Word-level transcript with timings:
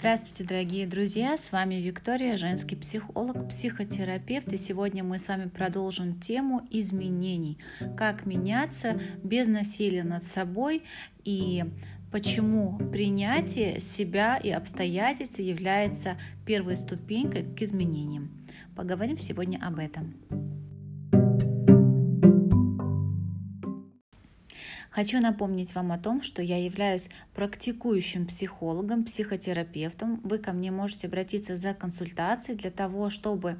Здравствуйте, 0.00 0.44
дорогие 0.44 0.86
друзья! 0.86 1.36
С 1.36 1.52
вами 1.52 1.74
Виктория, 1.74 2.38
женский 2.38 2.74
психолог, 2.74 3.50
психотерапевт. 3.50 4.50
И 4.50 4.56
сегодня 4.56 5.04
мы 5.04 5.18
с 5.18 5.28
вами 5.28 5.50
продолжим 5.50 6.18
тему 6.18 6.66
изменений. 6.70 7.58
Как 7.98 8.24
меняться 8.24 8.98
без 9.22 9.46
насилия 9.46 10.02
над 10.02 10.24
собой 10.24 10.84
и 11.22 11.66
почему 12.10 12.78
принятие 12.78 13.78
себя 13.80 14.38
и 14.38 14.48
обстоятельств 14.48 15.38
является 15.38 16.16
первой 16.46 16.76
ступенькой 16.76 17.42
к 17.42 17.60
изменениям. 17.60 18.30
Поговорим 18.74 19.18
сегодня 19.18 19.58
об 19.62 19.78
этом. 19.78 20.14
Хочу 24.90 25.20
напомнить 25.20 25.72
вам 25.76 25.92
о 25.92 25.98
том, 25.98 26.20
что 26.20 26.42
я 26.42 26.62
являюсь 26.62 27.08
практикующим 27.34 28.26
психологом, 28.26 29.04
психотерапевтом. 29.04 30.20
Вы 30.24 30.38
ко 30.38 30.52
мне 30.52 30.72
можете 30.72 31.06
обратиться 31.06 31.54
за 31.54 31.74
консультацией 31.74 32.58
для 32.58 32.72
того, 32.72 33.08
чтобы 33.08 33.56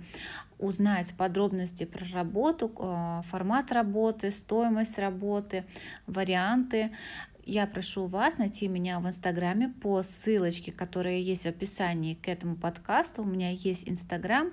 узнать 0.58 1.14
подробности 1.16 1.84
про 1.84 2.04
работу, 2.08 2.70
э, 2.76 3.22
формат 3.30 3.70
работы, 3.70 4.32
стоимость 4.32 4.98
работы, 4.98 5.64
варианты 6.08 6.90
я 7.50 7.66
прошу 7.66 8.06
вас 8.06 8.38
найти 8.38 8.68
меня 8.68 9.00
в 9.00 9.08
Инстаграме 9.08 9.74
по 9.82 10.04
ссылочке, 10.04 10.70
которая 10.70 11.16
есть 11.16 11.42
в 11.42 11.46
описании 11.46 12.14
к 12.14 12.28
этому 12.28 12.54
подкасту. 12.54 13.22
У 13.22 13.26
меня 13.26 13.50
есть 13.50 13.88
Инстаграм, 13.88 14.52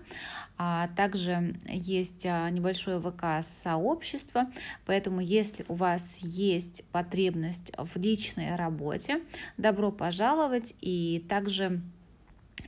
а 0.58 0.88
также 0.96 1.56
есть 1.68 2.26
а, 2.26 2.50
небольшое 2.50 3.00
ВК-сообщество, 3.00 4.48
поэтому 4.88 5.22
если 5.22 5.64
у 5.68 5.76
вас 5.76 6.18
есть 6.22 6.84
потребность 6.86 7.72
в 7.78 7.96
личной 7.98 8.56
работе, 8.56 9.22
добро 9.58 9.92
пожаловать 9.92 10.74
и 10.82 11.24
также 11.30 11.84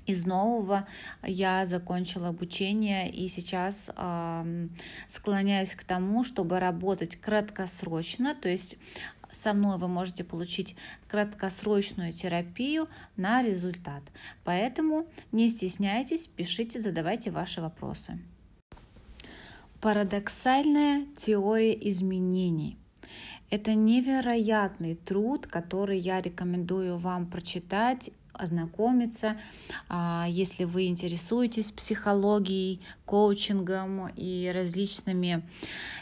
из 0.05 0.25
нового 0.25 0.88
я 1.23 1.66
закончила 1.66 2.30
обучение 2.30 3.11
и 3.11 3.27
сейчас 3.27 3.91
э, 3.95 4.67
склоняюсь 5.07 5.75
к 5.75 5.83
тому, 5.83 6.23
чтобы 6.23 6.59
работать 6.59 7.16
краткосрочно, 7.16 8.35
то 8.35 8.50
есть 8.50 8.77
со 9.31 9.53
мной 9.53 9.77
вы 9.77 9.88
можете 9.88 10.23
получить 10.23 10.75
краткосрочную 11.08 12.13
терапию 12.13 12.88
на 13.16 13.41
результат. 13.44 14.03
Поэтому 14.44 15.08
не 15.31 15.49
стесняйтесь, 15.49 16.27
пишите, 16.27 16.80
задавайте 16.80 17.31
ваши 17.31 17.61
вопросы. 17.61 18.19
Парадоксальная 19.81 21.05
теория 21.16 21.73
изменений. 21.89 22.77
Это 23.50 23.73
невероятный 23.73 24.95
труд, 24.95 25.47
который 25.47 25.97
я 25.97 26.22
рекомендую 26.22 26.97
вам 26.97 27.25
прочитать 27.25 28.11
ознакомиться. 28.39 29.37
А, 29.89 30.25
если 30.29 30.63
вы 30.63 30.85
интересуетесь 30.85 31.71
психологией, 31.71 32.81
коучингом 33.05 34.07
и 34.15 34.51
различными 34.53 35.43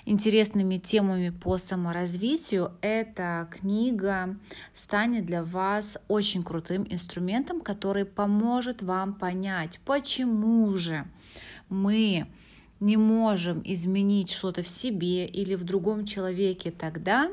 интересными 0.06 0.78
темами 0.78 1.30
по 1.30 1.58
саморазвитию, 1.58 2.72
эта 2.82 3.48
книга 3.52 4.38
станет 4.76 5.26
для 5.26 5.44
вас 5.44 5.98
очень 6.08 6.44
крутым 6.44 6.86
инструментом, 6.90 7.62
который 7.62 8.06
поможет 8.06 8.82
вам 8.82 9.14
понять, 9.14 9.80
почему 9.86 10.74
же 10.76 11.06
мы 11.70 12.28
не 12.80 12.98
можем 12.98 13.62
изменить 13.66 14.30
что-то 14.30 14.62
в 14.62 14.68
себе 14.68 15.26
или 15.26 15.56
в 15.56 15.64
другом 15.64 16.06
человеке 16.06 16.72
тогда, 16.72 17.32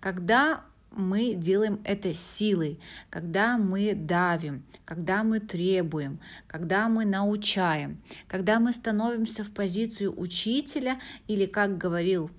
когда 0.00 0.64
мы 0.94 1.34
делаем 1.34 1.80
это 1.84 2.14
силой, 2.14 2.78
когда 3.10 3.58
мы 3.58 3.94
давим, 3.94 4.64
когда 4.84 5.24
мы 5.24 5.40
требуем, 5.40 6.20
когда 6.46 6.88
мы 6.88 7.04
научаем, 7.04 8.02
когда 8.28 8.60
мы 8.60 8.72
становимся 8.72 9.44
в 9.44 9.50
позицию 9.50 10.18
учителя 10.18 11.00
или, 11.26 11.46
как 11.46 11.78
говорил 11.78 12.30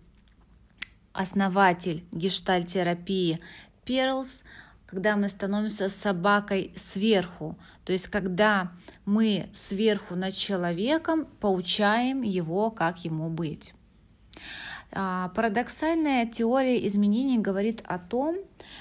основатель 1.14 2.04
гештальтерапии 2.12 3.40
Перлс, 3.86 4.44
когда 4.86 5.16
мы 5.16 5.30
становимся 5.30 5.90
собакой 5.90 6.72
сверху, 6.76 7.58
то 7.84 7.94
есть 7.94 8.08
когда 8.08 8.72
мы 9.06 9.50
сверху 9.54 10.16
над 10.16 10.36
человеком 10.36 11.26
поучаем 11.40 12.22
его, 12.22 12.72
как 12.72 13.04
ему 13.06 13.30
быть. 13.30 13.74
А, 14.96 15.30
парадоксальная 15.30 16.28
теория 16.28 16.86
изменений 16.88 17.40
говорит 17.40 17.82
о 17.86 17.98
том, 17.98 18.38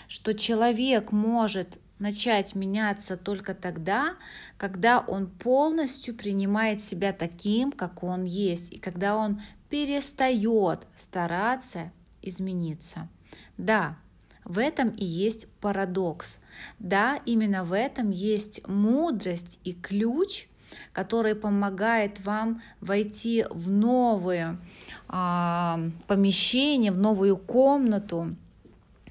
что 0.09 0.35
человек 0.35 1.11
может 1.11 1.79
начать 1.99 2.55
меняться 2.55 3.17
только 3.17 3.55
тогда, 3.55 4.17
когда 4.59 5.01
он 5.01 5.29
полностью 5.29 6.15
принимает 6.15 6.81
себя 6.81 7.13
таким, 7.13 7.73
как 7.73 8.03
он 8.03 8.25
есть, 8.25 8.71
и 8.73 8.79
когда 8.79 9.17
он 9.17 9.41
перестает 9.71 10.87
стараться 10.99 11.93
измениться. 12.21 13.09
Да, 13.57 13.97
в 14.45 14.59
этом 14.59 14.91
и 14.91 15.05
есть 15.05 15.49
парадокс. 15.61 16.41
Да, 16.79 17.21
именно 17.25 17.65
в 17.65 17.73
этом 17.73 18.11
есть 18.11 18.67
мудрость 18.67 19.59
и 19.65 19.73
ключ, 19.73 20.49
который 20.93 21.35
помогает 21.35 22.21
вам 22.21 22.63
войти 22.81 23.47
в 23.51 23.71
новые 23.71 24.45
а, 24.47 24.59
помещение, 25.09 26.93
в 26.93 26.99
новую 26.99 27.37
комнату 27.37 28.35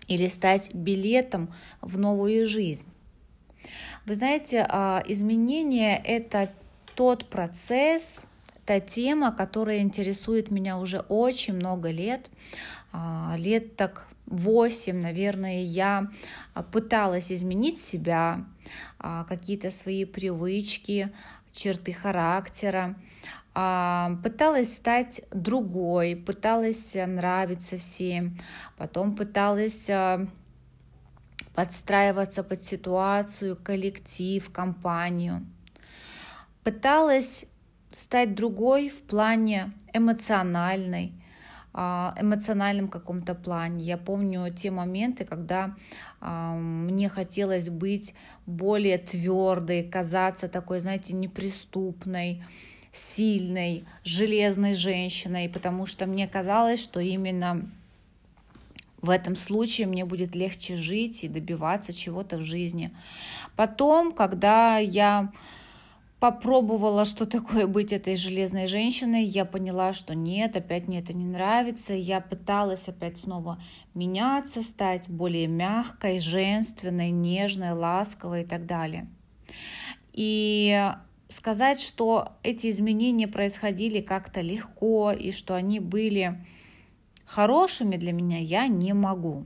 или 0.08 0.28
стать 0.28 0.74
билетом 0.74 1.54
в 1.82 1.98
новую 1.98 2.48
жизнь. 2.48 2.88
Вы 4.06 4.16
знаете, 4.16 4.66
а, 4.68 5.04
изменение– 5.08 6.02
это 6.06 6.52
тот 6.96 7.30
процесс, 7.30 8.26
та 8.66 8.80
тема, 8.80 9.32
которая 9.32 9.80
интересует 9.80 10.52
меня 10.52 10.78
уже 10.78 11.00
очень 11.00 11.54
много 11.54 11.90
лет. 11.92 12.30
А, 12.92 13.36
лет 13.38 13.76
так 13.76 14.08
восемь, 14.26 15.02
наверное, 15.02 15.64
я 15.64 16.10
пыталась 16.72 17.32
изменить 17.32 17.80
себя, 17.80 18.46
какие-то 18.98 19.72
свои 19.72 20.06
привычки, 20.06 21.12
черты 21.54 21.94
характера, 21.94 22.96
а, 22.96 23.41
пыталась 23.54 24.78
стать 24.78 25.22
другой, 25.32 26.16
пыталась 26.16 26.96
нравиться 26.96 27.78
всем, 27.78 28.38
потом 28.78 29.16
пыталась 29.16 29.90
а, 29.90 30.26
подстраиваться 31.54 32.44
под 32.44 32.64
ситуацию, 32.64 33.58
коллектив, 33.62 34.50
компанию. 34.52 35.46
Пыталась 36.64 37.46
стать 37.92 38.36
другой 38.36 38.88
в 38.88 39.02
плане 39.04 39.74
эмоциональной, 39.92 41.12
а, 41.74 42.16
эмоциональном 42.18 42.88
каком-то 42.88 43.36
плане. 43.36 43.84
Я 43.84 43.98
помню 43.98 44.50
те 44.54 44.72
моменты, 44.72 45.26
когда 45.26 45.76
мне 46.22 47.10
хотелось 47.10 47.70
быть 47.70 48.14
более 48.46 49.00
твердой, 49.00 49.84
казаться 49.84 50.48
такой, 50.48 50.80
знаете, 50.80 51.14
неприступной, 51.14 52.44
сильной, 52.94 53.86
железной 54.04 54.74
женщиной, 54.74 55.50
потому 55.50 55.86
что 55.86 56.06
мне 56.06 56.28
казалось, 56.28 56.82
что 56.82 57.00
именно 57.00 57.70
в 59.02 59.10
этом 59.10 59.36
случае 59.36 59.88
мне 59.88 60.06
будет 60.06 60.36
легче 60.36 60.76
жить 60.76 61.24
и 61.24 61.28
добиваться 61.28 61.94
чего-то 61.94 62.38
в 62.38 62.42
жизни. 62.42 62.92
Потом, 63.56 64.12
когда 64.12 64.78
я 64.78 65.32
попробовала, 66.20 67.04
что 67.06 67.26
такое 67.26 67.66
быть 67.66 67.92
этой 67.92 68.16
железной 68.16 68.68
женщиной, 68.68 69.24
я 69.24 69.44
поняла, 69.44 69.92
что 69.92 70.14
нет, 70.14 70.56
опять 70.56 70.88
мне 70.88 71.00
это 71.00 71.14
не 71.14 71.26
нравится. 71.26 71.96
Я 71.96 72.22
пыталась 72.22 72.88
опять 72.88 73.18
снова 73.18 73.60
меняться, 73.96 74.62
стать 74.62 75.10
более 75.10 75.48
мягкой, 75.48 76.20
женственной, 76.20 77.10
нежной, 77.10 77.72
ласковой 77.72 78.44
и 78.44 78.46
так 78.46 78.68
далее. 78.68 79.08
И 80.14 80.92
сказать, 81.32 81.80
что 81.80 82.34
эти 82.44 82.70
изменения 82.70 83.28
происходили 83.28 84.02
как-то 84.02 84.42
легко 84.42 85.12
и 85.12 85.32
что 85.32 85.56
они 85.56 85.80
были 85.80 86.46
хорошими 87.26 87.98
для 87.98 88.12
меня, 88.12 88.40
я 88.40 88.68
не 88.68 88.94
могу. 88.94 89.46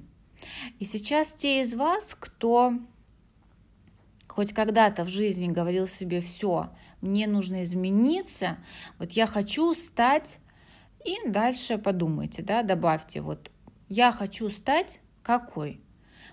И 0.80 0.86
сейчас 0.86 1.34
те 1.34 1.62
из 1.62 1.74
вас, 1.76 2.16
кто 2.20 2.74
хоть 4.28 4.54
когда-то 4.54 5.06
в 5.06 5.10
жизни 5.10 5.48
говорил 5.48 5.88
себе, 5.88 6.20
все, 6.20 6.70
мне 7.02 7.28
нужно 7.28 7.64
измениться, 7.64 8.58
вот 9.00 9.12
я 9.12 9.28
хочу 9.28 9.74
стать, 9.76 10.40
и 11.06 11.16
дальше 11.30 11.78
подумайте, 11.78 12.42
да, 12.42 12.64
добавьте, 12.64 13.22
вот 13.22 13.52
я 13.88 14.12
хочу 14.12 14.50
стать 14.50 15.00
какой? 15.22 15.85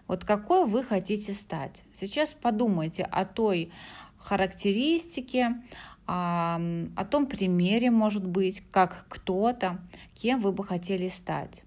Вот 0.06 0.24
какой 0.24 0.66
вы 0.66 0.84
хотите 0.84 1.32
стать? 1.32 1.84
Сейчас 1.92 2.34
подумайте 2.34 3.04
о 3.04 3.24
той 3.24 3.72
характеристики, 4.18 5.48
о, 6.06 6.58
о 6.96 7.04
том 7.04 7.26
примере, 7.26 7.90
может 7.90 8.26
быть, 8.26 8.62
как 8.70 9.06
кто-то, 9.08 9.80
кем 10.14 10.40
вы 10.40 10.52
бы 10.52 10.64
хотели 10.64 11.08
стать. 11.08 11.64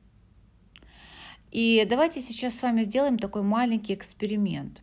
И 1.52 1.86
давайте 1.90 2.20
сейчас 2.22 2.56
с 2.56 2.64
вами 2.64 2.84
сделаем 2.84 3.18
такой 3.18 3.42
маленький 3.42 3.94
эксперимент. 3.94 4.82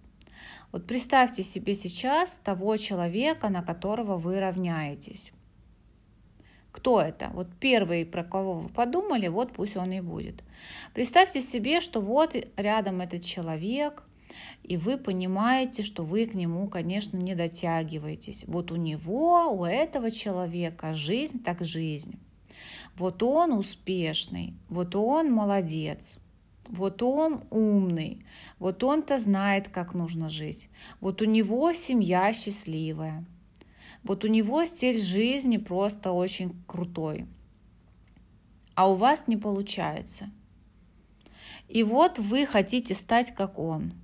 Вот 0.72 0.86
представьте 0.86 1.42
себе 1.42 1.74
сейчас 1.74 2.40
того 2.42 2.78
человека, 2.78 3.50
на 3.50 3.62
которого 3.62 4.16
вы 4.16 4.40
равняетесь. 4.40 5.32
Кто 6.72 7.00
это? 7.00 7.30
Вот 7.34 7.48
первый, 7.60 8.04
про 8.06 8.24
кого 8.24 8.54
вы 8.54 8.68
подумали, 8.70 9.28
вот 9.28 9.52
пусть 9.52 9.76
он 9.76 9.92
и 9.92 10.00
будет. 10.00 10.42
Представьте 10.94 11.42
себе, 11.42 11.80
что 11.80 12.00
вот 12.00 12.34
рядом 12.56 13.02
этот 13.02 13.22
человек, 13.24 14.04
и 14.62 14.76
вы 14.76 14.96
понимаете, 14.96 15.82
что 15.82 16.02
вы 16.02 16.26
к 16.26 16.34
нему, 16.34 16.68
конечно, 16.68 17.16
не 17.18 17.34
дотягиваетесь. 17.34 18.44
Вот 18.46 18.72
у 18.72 18.76
него, 18.76 19.52
у 19.52 19.64
этого 19.64 20.10
человека 20.10 20.94
жизнь 20.94 21.42
так 21.42 21.62
жизнь. 21.62 22.18
Вот 22.96 23.22
он 23.22 23.52
успешный, 23.52 24.54
вот 24.68 24.94
он 24.96 25.30
молодец, 25.30 26.18
вот 26.68 27.02
он 27.02 27.42
умный, 27.50 28.24
вот 28.58 28.82
он-то 28.84 29.18
знает, 29.18 29.68
как 29.68 29.94
нужно 29.94 30.30
жить. 30.30 30.68
Вот 31.00 31.20
у 31.20 31.24
него 31.24 31.72
семья 31.72 32.32
счастливая. 32.32 33.24
Вот 34.04 34.24
у 34.24 34.28
него 34.28 34.64
стиль 34.64 35.00
жизни 35.00 35.58
просто 35.58 36.12
очень 36.12 36.60
крутой. 36.66 37.26
А 38.74 38.90
у 38.90 38.94
вас 38.94 39.28
не 39.28 39.36
получается. 39.36 40.30
И 41.68 41.82
вот 41.84 42.18
вы 42.18 42.46
хотите 42.46 42.94
стать 42.94 43.34
как 43.34 43.58
он. 43.58 43.94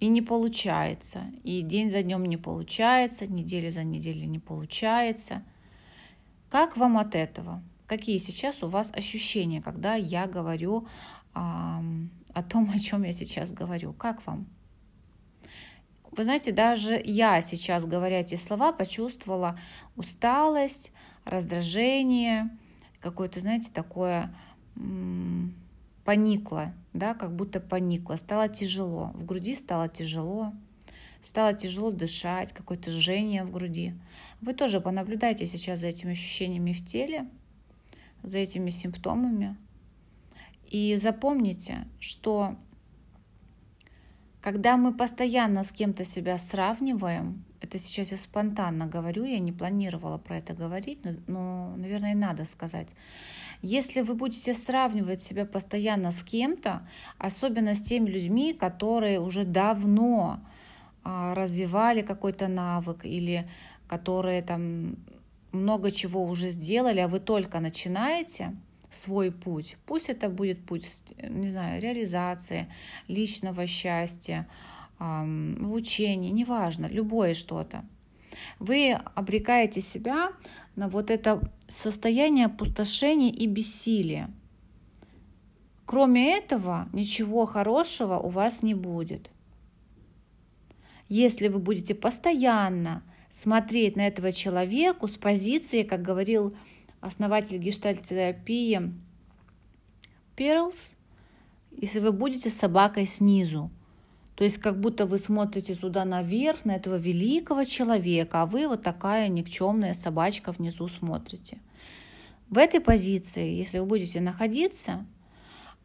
И 0.00 0.08
не 0.08 0.22
получается. 0.22 1.24
И 1.42 1.62
день 1.62 1.90
за 1.90 2.02
днем 2.02 2.24
не 2.24 2.36
получается, 2.36 3.30
неделя 3.30 3.70
за 3.70 3.82
неделей 3.82 4.26
не 4.26 4.38
получается. 4.38 5.42
Как 6.50 6.76
вам 6.76 6.98
от 6.98 7.14
этого? 7.14 7.62
Какие 7.86 8.18
сейчас 8.18 8.62
у 8.62 8.66
вас 8.66 8.90
ощущения, 8.92 9.62
когда 9.62 9.94
я 9.94 10.26
говорю 10.26 10.86
а, 11.32 11.82
о 12.34 12.42
том, 12.42 12.70
о 12.74 12.78
чем 12.78 13.04
я 13.04 13.12
сейчас 13.12 13.52
говорю? 13.52 13.92
Как 13.92 14.26
вам? 14.26 14.46
Вы 16.16 16.24
знаете, 16.24 16.50
даже 16.50 17.00
я 17.04 17.42
сейчас, 17.42 17.84
говоря 17.84 18.20
эти 18.20 18.36
слова, 18.36 18.72
почувствовала 18.72 19.58
усталость, 19.96 20.90
раздражение, 21.26 22.50
какое-то, 23.00 23.40
знаете, 23.40 23.70
такое 23.70 24.34
поникло, 26.04 26.72
да, 26.94 27.12
как 27.12 27.36
будто 27.36 27.60
поникло, 27.60 28.16
стало 28.16 28.48
тяжело, 28.48 29.10
в 29.14 29.26
груди 29.26 29.54
стало 29.54 29.88
тяжело, 29.88 30.54
стало 31.22 31.52
тяжело 31.52 31.90
дышать, 31.90 32.52
какое-то 32.52 32.90
жжение 32.90 33.44
в 33.44 33.50
груди. 33.50 33.94
Вы 34.40 34.54
тоже 34.54 34.80
понаблюдайте 34.80 35.44
сейчас 35.44 35.80
за 35.80 35.88
этими 35.88 36.12
ощущениями 36.12 36.72
в 36.72 36.86
теле, 36.86 37.28
за 38.22 38.38
этими 38.38 38.70
симптомами. 38.70 39.56
И 40.66 40.96
запомните, 40.96 41.86
что 42.00 42.56
когда 44.46 44.76
мы 44.76 44.94
постоянно 44.94 45.64
с 45.64 45.72
кем-то 45.72 46.04
себя 46.04 46.38
сравниваем, 46.38 47.44
это 47.60 47.80
сейчас 47.80 48.12
я 48.12 48.16
спонтанно 48.16 48.86
говорю, 48.86 49.24
я 49.24 49.40
не 49.40 49.50
планировала 49.50 50.18
про 50.18 50.38
это 50.38 50.52
говорить, 50.52 51.00
но, 51.02 51.14
но 51.26 51.74
наверное, 51.76 52.14
надо 52.14 52.44
сказать. 52.44 52.94
Если 53.60 54.02
вы 54.02 54.14
будете 54.14 54.54
сравнивать 54.54 55.20
себя 55.20 55.46
постоянно 55.46 56.12
с 56.12 56.22
кем-то, 56.22 56.86
особенно 57.18 57.74
с 57.74 57.82
теми 57.82 58.08
людьми, 58.08 58.52
которые 58.52 59.18
уже 59.18 59.42
давно 59.42 60.38
а, 61.02 61.34
развивали 61.34 62.02
какой-то 62.02 62.46
навык 62.46 63.04
или 63.04 63.50
которые 63.88 64.42
там 64.42 64.94
много 65.50 65.90
чего 65.90 66.22
уже 66.22 66.50
сделали, 66.50 67.00
а 67.00 67.08
вы 67.08 67.18
только 67.18 67.58
начинаете, 67.58 68.54
свой 68.90 69.30
путь. 69.30 69.76
Пусть 69.86 70.08
это 70.08 70.28
будет 70.28 70.64
путь, 70.64 71.02
не 71.22 71.50
знаю, 71.50 71.80
реализации, 71.80 72.68
личного 73.08 73.66
счастья, 73.66 74.48
обучения, 74.98 76.30
неважно, 76.30 76.86
любое 76.86 77.34
что-то. 77.34 77.84
Вы 78.58 78.92
обрекаете 78.92 79.80
себя 79.80 80.32
на 80.74 80.88
вот 80.88 81.10
это 81.10 81.40
состояние 81.68 82.46
опустошения 82.46 83.30
и 83.30 83.46
бессилия. 83.46 84.30
Кроме 85.84 86.36
этого, 86.36 86.88
ничего 86.92 87.46
хорошего 87.46 88.18
у 88.18 88.28
вас 88.28 88.62
не 88.62 88.74
будет. 88.74 89.30
Если 91.08 91.48
вы 91.48 91.60
будете 91.60 91.94
постоянно 91.94 93.02
смотреть 93.30 93.96
на 93.96 94.06
этого 94.06 94.32
человека 94.32 95.06
с 95.06 95.12
позиции, 95.12 95.82
как 95.82 96.02
говорил 96.02 96.56
основатель 97.06 97.58
гештальтерапии 97.58 98.92
Перлс, 100.34 100.96
если 101.70 102.00
вы 102.00 102.12
будете 102.12 102.50
собакой 102.50 103.06
снизу, 103.06 103.70
то 104.34 104.44
есть 104.44 104.58
как 104.58 104.78
будто 104.78 105.06
вы 105.06 105.18
смотрите 105.18 105.74
туда 105.74 106.04
наверх, 106.04 106.64
на 106.64 106.72
этого 106.72 106.96
великого 106.96 107.64
человека, 107.64 108.42
а 108.42 108.46
вы 108.46 108.68
вот 108.68 108.82
такая 108.82 109.28
никчемная 109.28 109.94
собачка 109.94 110.52
внизу 110.52 110.88
смотрите. 110.88 111.58
В 112.50 112.58
этой 112.58 112.80
позиции, 112.80 113.54
если 113.54 113.78
вы 113.78 113.86
будете 113.86 114.20
находиться, 114.20 115.06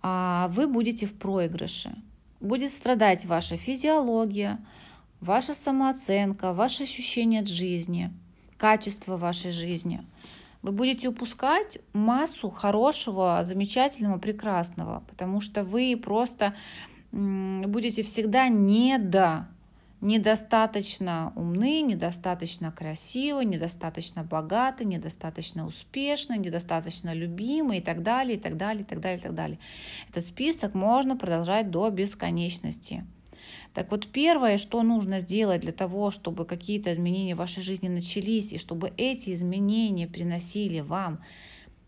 а, 0.02 0.50
вы 0.50 0.68
будете 0.68 1.06
в 1.06 1.14
проигрыше. 1.14 1.96
Будет 2.40 2.72
страдать 2.72 3.26
ваша 3.26 3.56
физиология, 3.56 4.60
ваша 5.22 5.54
самооценка, 5.54 6.54
ваше 6.54 6.84
ощущение 6.84 7.42
от 7.42 7.48
жизни, 7.48 8.12
качество 8.58 9.18
вашей 9.18 9.52
жизни– 9.52 10.04
вы 10.62 10.72
будете 10.72 11.08
упускать 11.10 11.80
массу 11.94 12.50
хорошего, 12.50 13.42
замечательного, 13.44 14.20
прекрасного, 14.20 15.04
потому 15.08 15.42
что 15.42 15.64
вы 15.64 16.00
просто 16.02 16.54
будете 17.12 18.04
всегда 18.04 18.48
не 18.48 18.98
до, 18.98 19.48
недостаточно 20.02 21.34
умны, 21.36 21.82
недостаточно 21.82 22.72
красивы, 22.72 23.44
недостаточно 23.46 24.24
богаты, 24.24 24.86
недостаточно 24.86 25.66
успешны, 25.66 26.38
недостаточно 26.38 27.14
любимы 27.14 27.78
и 27.78 27.82
так 27.82 28.02
далее, 28.02 28.38
и 28.38 28.40
так 28.40 28.58
далее, 28.58 28.84
и 28.84 28.86
так 28.86 29.00
далее, 29.00 29.20
и 29.20 29.22
так 29.22 29.34
далее. 29.34 29.60
Этот 30.10 30.24
список 30.24 30.74
можно 30.74 31.18
продолжать 31.18 31.70
до 31.70 31.90
бесконечности. 31.90 33.06
Так 33.74 33.90
вот, 33.92 34.08
первое, 34.08 34.58
что 34.58 34.84
нужно 34.84 35.20
сделать 35.20 35.62
для 35.62 35.72
того, 35.72 36.12
чтобы 36.12 36.46
какие-то 36.46 36.92
изменения 36.92 37.36
в 37.36 37.40
вашей 37.40 37.64
жизни 37.64 37.88
начались, 37.88 38.52
и 38.52 38.58
чтобы 38.58 38.92
эти 38.98 39.34
изменения 39.34 40.08
приносили 40.08 40.82
вам 40.82 41.24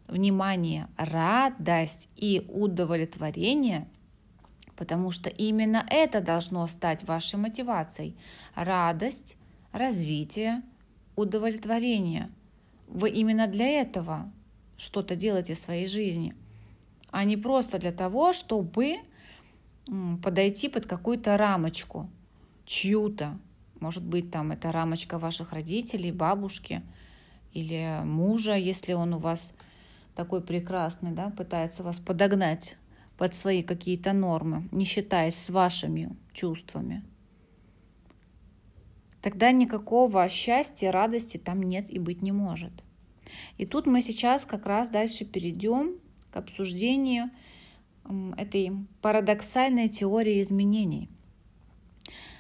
внимание, 0.07 0.87
радость 0.97 2.07
и 2.15 2.45
удовлетворение, 2.47 3.87
потому 4.77 5.11
что 5.11 5.29
именно 5.29 5.85
это 5.89 6.21
должно 6.21 6.67
стать 6.67 7.03
вашей 7.03 7.37
мотивацией. 7.37 8.15
Радость, 8.55 9.35
развитие, 9.71 10.61
удовлетворение. 11.15 12.29
Вы 12.87 13.09
именно 13.09 13.47
для 13.47 13.67
этого 13.81 14.31
что-то 14.77 15.15
делаете 15.15 15.55
в 15.55 15.59
своей 15.59 15.87
жизни, 15.87 16.33
а 17.11 17.25
не 17.25 17.37
просто 17.37 17.77
для 17.77 17.91
того, 17.91 18.33
чтобы 18.33 18.97
подойти 20.21 20.69
под 20.69 20.85
какую-то 20.85 21.37
рамочку, 21.37 22.09
чью-то. 22.65 23.37
Может 23.79 24.03
быть, 24.03 24.31
там 24.31 24.51
это 24.51 24.71
рамочка 24.71 25.19
ваших 25.19 25.51
родителей, 25.51 26.11
бабушки 26.11 26.81
или 27.51 28.01
мужа, 28.03 28.55
если 28.55 28.93
он 28.93 29.13
у 29.13 29.19
вас 29.19 29.53
такой 30.15 30.41
прекрасный, 30.41 31.11
да, 31.11 31.29
пытается 31.29 31.83
вас 31.83 31.99
подогнать 31.99 32.77
под 33.17 33.35
свои 33.35 33.61
какие-то 33.61 34.13
нормы, 34.13 34.67
не 34.71 34.85
считаясь 34.85 35.35
с 35.35 35.49
вашими 35.49 36.15
чувствами. 36.33 37.03
Тогда 39.21 39.51
никакого 39.51 40.27
счастья, 40.29 40.91
радости 40.91 41.37
там 41.37 41.61
нет 41.61 41.89
и 41.89 41.99
быть 41.99 42.21
не 42.21 42.31
может. 42.31 42.71
И 43.57 43.65
тут 43.65 43.85
мы 43.85 44.01
сейчас 44.01 44.45
как 44.45 44.65
раз 44.65 44.89
дальше 44.89 45.25
перейдем 45.25 45.95
к 46.31 46.37
обсуждению– 46.37 47.29
этой 48.37 48.71
парадоксальной 49.01 49.89
теории 49.89 50.41
изменений, 50.41 51.09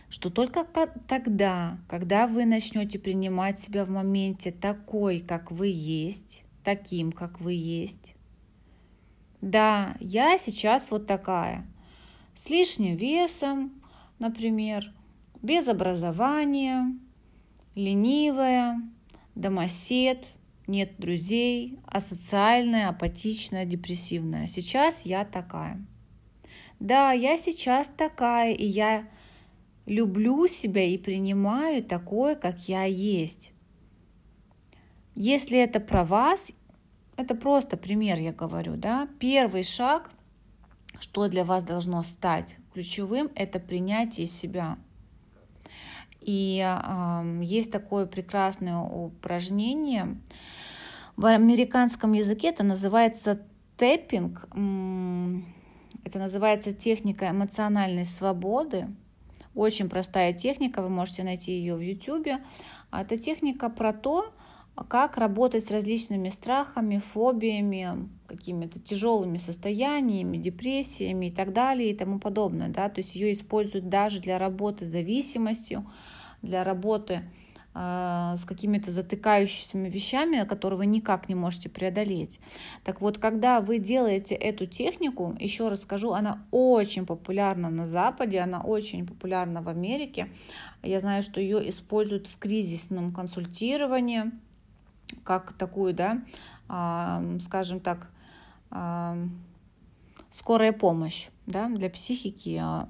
что 0.09 0.29
только 0.29 0.65
тогда, 1.07 1.77
когда 1.87 2.27
вы 2.27 2.45
начнете 2.45 2.99
принимать 2.99 3.59
себя 3.59 3.85
в 3.85 3.89
моменте 3.89 4.51
такой, 4.51 5.19
как 5.19 5.51
вы 5.51 5.67
есть, 5.67 6.43
таким, 6.63 7.11
как 7.11 7.39
вы 7.39 7.53
есть, 7.53 8.15
да, 9.41 9.95
я 9.99 10.37
сейчас 10.37 10.91
вот 10.91 11.07
такая, 11.07 11.65
с 12.35 12.49
лишним 12.49 12.95
весом, 12.95 13.81
например, 14.19 14.93
без 15.41 15.67
образования, 15.67 16.97
ленивая, 17.75 18.81
домосед– 19.35 20.27
нет 20.67 20.93
друзей, 20.97 21.79
асоциальная, 21.85 22.89
апатичная, 22.89 23.65
депрессивная. 23.65 24.47
Сейчас 24.47 25.05
я 25.05 25.25
такая. 25.25 25.85
Да, 26.79 27.11
я 27.11 27.37
сейчас 27.37 27.89
такая, 27.89 28.53
и 28.53 28.65
я 28.65 29.07
люблю 29.85 30.47
себя 30.47 30.83
и 30.83 30.97
принимаю 30.97 31.83
такое, 31.83 32.35
как 32.35 32.67
я 32.67 32.83
есть. 32.83 33.51
Если 35.15 35.59
это 35.59 35.79
про 35.79 36.03
вас, 36.03 36.51
это 37.17 37.35
просто 37.35 37.77
пример, 37.77 38.17
я 38.17 38.33
говорю, 38.33 38.75
да. 38.75 39.07
Первый 39.19 39.63
шаг, 39.63 40.11
что 40.99 41.27
для 41.27 41.43
вас 41.43 41.63
должно 41.63 42.03
стать 42.03 42.57
ключевым, 42.73 43.29
это 43.35 43.59
принятие 43.59 44.27
себя. 44.27 44.77
И 46.25 46.63
э, 46.65 47.39
есть 47.43 47.71
такое 47.71 48.05
прекрасное 48.05 48.77
упражнение. 48.77 50.17
В 51.15 51.25
американском 51.25 52.13
языке 52.13 52.49
это 52.49 52.63
называется 52.63 53.41
тэппинг. 53.77 54.47
Это 56.05 56.19
называется 56.19 56.73
техника 56.73 57.29
эмоциональной 57.29 58.05
свободы. 58.05 58.87
Очень 59.55 59.89
простая 59.89 60.33
техника, 60.33 60.81
вы 60.81 60.89
можете 60.89 61.23
найти 61.23 61.51
ее 61.51 61.75
в 61.75 61.81
YouTube. 61.81 62.27
А 62.89 63.01
это 63.01 63.17
техника 63.17 63.69
про 63.69 63.93
то, 63.93 64.33
как 64.81 65.17
работать 65.17 65.65
с 65.65 65.71
различными 65.71 66.29
страхами, 66.29 66.97
фобиями, 67.13 68.09
какими-то 68.27 68.79
тяжелыми 68.79 69.37
состояниями, 69.37 70.37
депрессиями 70.37 71.27
и 71.27 71.31
так 71.31 71.53
далее 71.53 71.91
и 71.91 71.95
тому 71.95 72.19
подобное. 72.19 72.69
Да? 72.69 72.89
То 72.89 73.01
есть 73.01 73.15
ее 73.15 73.33
используют 73.33 73.89
даже 73.89 74.19
для 74.19 74.39
работы 74.39 74.85
с 74.85 74.89
зависимостью, 74.89 75.85
для 76.41 76.63
работы 76.63 77.21
э, 77.75 78.33
с 78.35 78.43
какими-то 78.45 78.89
затыкающимися 78.89 79.77
вещами, 79.77 80.43
которые 80.43 80.79
вы 80.79 80.85
никак 80.87 81.29
не 81.29 81.35
можете 81.35 81.69
преодолеть. 81.69 82.39
Так 82.83 82.99
вот, 82.99 83.19
когда 83.19 83.61
вы 83.61 83.77
делаете 83.77 84.33
эту 84.33 84.65
технику, 84.65 85.37
еще 85.39 85.67
раз 85.67 85.83
скажу, 85.83 86.13
она 86.13 86.47
очень 86.49 87.05
популярна 87.05 87.69
на 87.69 87.85
Западе, 87.85 88.39
она 88.39 88.61
очень 88.61 89.05
популярна 89.05 89.61
в 89.61 89.69
Америке. 89.69 90.29
Я 90.81 90.99
знаю, 90.99 91.21
что 91.21 91.39
ее 91.39 91.69
используют 91.69 92.25
в 92.25 92.39
кризисном 92.39 93.13
консультировании, 93.13 94.31
как 95.23 95.53
такую, 95.53 95.93
да, 95.93 96.21
скажем 97.39 97.79
так, 97.79 98.09
скорая 100.31 100.73
помощь 100.73 101.27
да, 101.45 101.69
для 101.69 101.89
психики 101.89 102.59
а, 102.61 102.89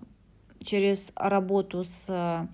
через 0.64 1.12
работу 1.16 1.84
с 1.84 2.48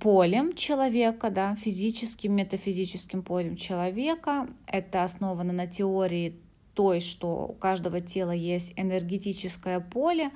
полем 0.00 0.54
человека, 0.54 1.30
да, 1.30 1.54
физическим, 1.56 2.34
метафизическим 2.36 3.22
полем 3.22 3.56
человека. 3.56 4.48
Это 4.66 5.04
основано 5.04 5.52
на 5.52 5.66
теории 5.66 6.40
той, 6.74 7.00
что 7.00 7.46
у 7.46 7.52
каждого 7.52 8.00
тела 8.00 8.30
есть 8.30 8.72
энергетическое 8.76 9.80
поле. 9.80 10.30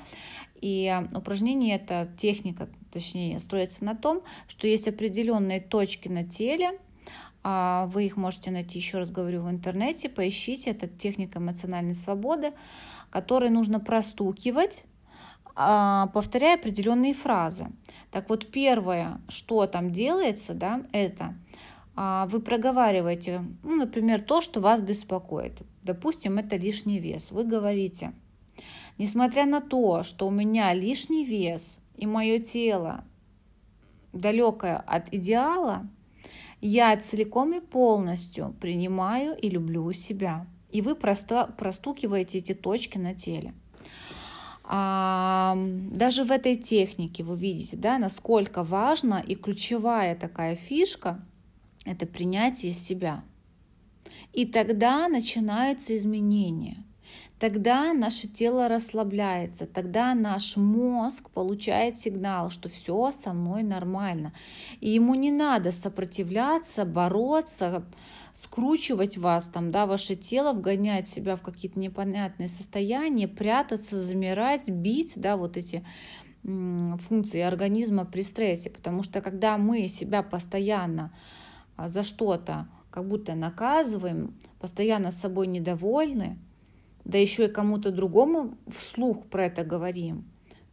И 0.61 0.95
упражнение, 1.15 1.77
эта 1.77 2.11
техника, 2.17 2.69
точнее, 2.93 3.39
строится 3.39 3.85
на 3.85 3.95
том, 3.95 4.23
что 4.49 4.67
есть 4.67 4.89
определенные 4.89 5.61
точки 5.61 6.09
на 6.09 6.25
теле, 6.25 6.79
вы 7.45 8.07
их 8.07 8.17
можете 8.17 8.51
найти, 8.51 8.79
еще 8.79 8.99
раз 8.99 9.11
говорю, 9.11 9.43
в 9.43 9.51
интернете. 9.51 10.09
Поищите. 10.09 10.71
Это 10.71 10.89
техника 10.89 11.39
эмоциональной 11.39 11.95
свободы, 11.95 12.53
которой 13.11 13.51
нужно 13.51 13.81
простукивать, 13.81 14.85
а, 15.55 16.09
повторяя 16.09 16.57
определенные 16.57 17.15
фразы. 17.15 17.69
Так 18.11 18.29
вот, 18.29 18.51
первое, 18.51 19.21
что 19.29 19.67
там 19.67 19.93
делается, 19.93 20.55
да, 20.55 20.83
это 20.93 21.35
а, 21.97 22.27
вы 22.27 22.41
проговариваете, 22.41 23.45
ну, 23.63 23.77
например, 23.77 24.21
то, 24.21 24.41
что 24.41 24.61
вас 24.61 24.81
беспокоит. 24.81 25.63
Допустим, 25.83 26.39
это 26.39 26.57
лишний 26.57 26.99
вес. 26.99 27.31
Вы 27.31 27.45
говорите, 27.45 28.13
несмотря 28.99 29.47
на 29.47 29.61
то, 29.61 30.03
что 30.03 30.27
у 30.27 30.31
меня 30.31 30.73
лишний 30.75 31.25
вес 31.25 31.79
и 31.97 32.07
мое 32.07 32.41
тело 32.41 33.05
далекое 34.13 34.77
от 34.77 35.13
идеала, 35.13 35.87
я 36.69 36.97
целиком 36.97 37.53
и 37.53 37.61
полностью 37.61 38.55
принимаю 38.61 39.37
и 39.37 39.51
люблю 39.51 39.93
себя. 39.93 40.47
И 40.71 40.81
вы 40.81 40.95
просто 40.95 41.55
простукиваете 41.59 42.39
эти 42.39 42.55
точки 42.55 42.97
на 42.97 43.15
теле. 43.15 43.55
А, 44.65 45.57
даже 45.57 46.25
в 46.25 46.31
этой 46.31 46.57
технике 46.57 47.23
вы 47.23 47.37
видите, 47.37 47.77
да, 47.77 47.99
насколько 47.99 48.65
важна 48.65 49.21
и 49.21 49.35
ключевая 49.35 50.17
такая 50.17 50.57
фишка– 50.57 51.23
это 51.85 52.07
принятие 52.07 52.73
себя. 52.73 53.23
И 54.33 54.47
тогда 54.47 55.07
начинаются 55.09 55.95
изменения– 55.95 56.83
тогда 57.39 57.93
наше 57.93 58.29
тело 58.29 58.69
расслабляется, 58.69 59.67
тогда 59.67 60.15
наш 60.15 60.57
мозг 60.57 61.31
получает 61.31 61.99
сигнал, 61.99 62.51
что 62.51 62.69
все 62.69 63.13
со 63.13 63.33
мной 63.33 63.63
нормально. 63.63 64.33
И 64.81 64.91
ему 64.91 65.15
не 65.15 65.31
надо 65.31 65.73
сопротивляться, 65.73 66.85
бороться, 66.85 67.85
скручивать 68.35 69.17
вас, 69.17 69.49
там, 69.49 69.71
да, 69.71 69.87
ваше 69.87 70.17
тело, 70.17 70.53
вгонять 70.53 71.09
себя 71.09 71.37
в 71.37 71.43
какие-то 71.43 71.79
непонятные 71.79 72.49
состояния, 72.49 73.29
прятаться, 73.29 74.01
замирать, 74.01 74.69
бить, 74.69 75.13
да, 75.17 75.37
вот 75.37 75.57
эти 75.57 75.85
функции 76.43 77.41
организма 77.41 78.05
при 78.05 78.23
стрессе. 78.23 78.71
Потому 78.71 79.03
что 79.03 79.23
когда 79.23 79.57
мы 79.57 79.89
себя 79.89 80.23
постоянно 80.23 81.13
а, 81.77 81.89
за 81.89 82.03
что-то 82.03 82.69
как 82.91 83.09
будто 83.09 83.35
наказываем, 83.35 84.35
постоянно 84.61 85.11
с 85.11 85.17
собой 85.17 85.47
недовольны, 85.49 86.39
да 87.05 87.19
еще 87.19 87.47
и 87.47 87.51
кому-то 87.51 87.91
другому 87.91 88.57
вслух 88.69 89.27
про 89.27 89.47
это 89.47 89.65
говорим, 89.65 90.25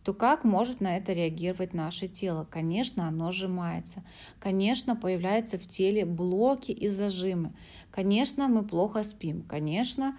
то 0.04 0.14
как 0.14 0.44
может 0.44 0.82
на 0.82 0.98
это 0.98 1.14
реагировать 1.14 1.74
наше 1.74 2.08
тело? 2.08 2.48
Конечно, 2.50 3.08
оно 3.08 3.32
сжимается. 3.32 4.04
Конечно, 4.40 4.96
появляются 4.96 5.60
в 5.60 5.68
теле 5.68 6.06
блоки 6.06 6.72
и 6.72 6.88
зажимы. 6.88 7.54
Конечно, 7.92 8.48
мы 8.48 8.64
плохо 8.64 9.04
спим. 9.04 9.44
Конечно, 9.44 10.18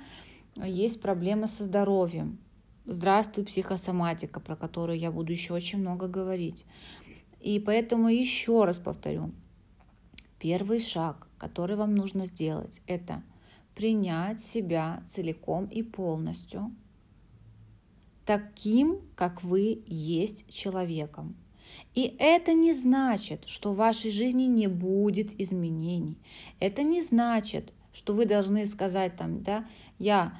есть 0.56 1.00
проблемы 1.00 1.48
со 1.48 1.64
здоровьем. 1.64 2.38
Здравствуй, 2.84 3.44
психосоматика, 3.44 4.38
про 4.40 4.54
которую 4.54 4.98
я 4.98 5.10
буду 5.10 5.32
еще 5.32 5.54
очень 5.54 5.78
много 5.78 6.06
говорить. 6.08 6.64
И 7.40 7.58
поэтому 7.58 8.08
еще 8.08 8.64
раз 8.64 8.78
повторю. 8.78 9.32
Первый 10.38 10.80
шаг, 10.80 11.28
который 11.38 11.76
вам 11.76 11.94
нужно 11.94 12.26
сделать, 12.26 12.82
это 12.86 13.22
принять 13.74 14.40
себя 14.40 15.02
целиком 15.06 15.66
и 15.66 15.82
полностью, 15.82 16.72
таким, 18.24 19.00
как 19.14 19.42
вы 19.42 19.82
есть 19.86 20.52
человеком. 20.52 21.36
И 21.94 22.14
это 22.18 22.52
не 22.52 22.74
значит, 22.74 23.44
что 23.46 23.72
в 23.72 23.76
вашей 23.76 24.10
жизни 24.10 24.44
не 24.44 24.66
будет 24.66 25.40
изменений. 25.40 26.18
Это 26.60 26.82
не 26.82 27.00
значит, 27.00 27.72
что 27.92 28.12
вы 28.12 28.26
должны 28.26 28.66
сказать 28.66 29.16
там, 29.16 29.42
да, 29.42 29.66
я, 29.98 30.38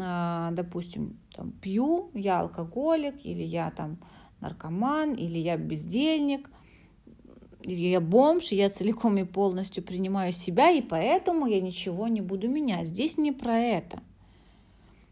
а, 0.00 0.50
допустим, 0.52 1.18
там, 1.34 1.52
пью, 1.52 2.10
я 2.14 2.40
алкоголик, 2.40 3.24
или 3.24 3.42
я 3.42 3.70
там 3.70 3.98
наркоман, 4.40 5.14
или 5.14 5.38
я 5.38 5.56
бездельник– 5.56 6.50
я 7.64 8.00
бомж, 8.00 8.52
я 8.52 8.70
целиком 8.70 9.18
и 9.18 9.24
полностью 9.24 9.82
принимаю 9.82 10.32
себя, 10.32 10.70
и 10.70 10.82
поэтому 10.82 11.46
я 11.46 11.60
ничего 11.60 12.08
не 12.08 12.20
буду 12.20 12.48
менять. 12.48 12.88
Здесь 12.88 13.18
не 13.18 13.32
про 13.32 13.58
это. 13.58 14.00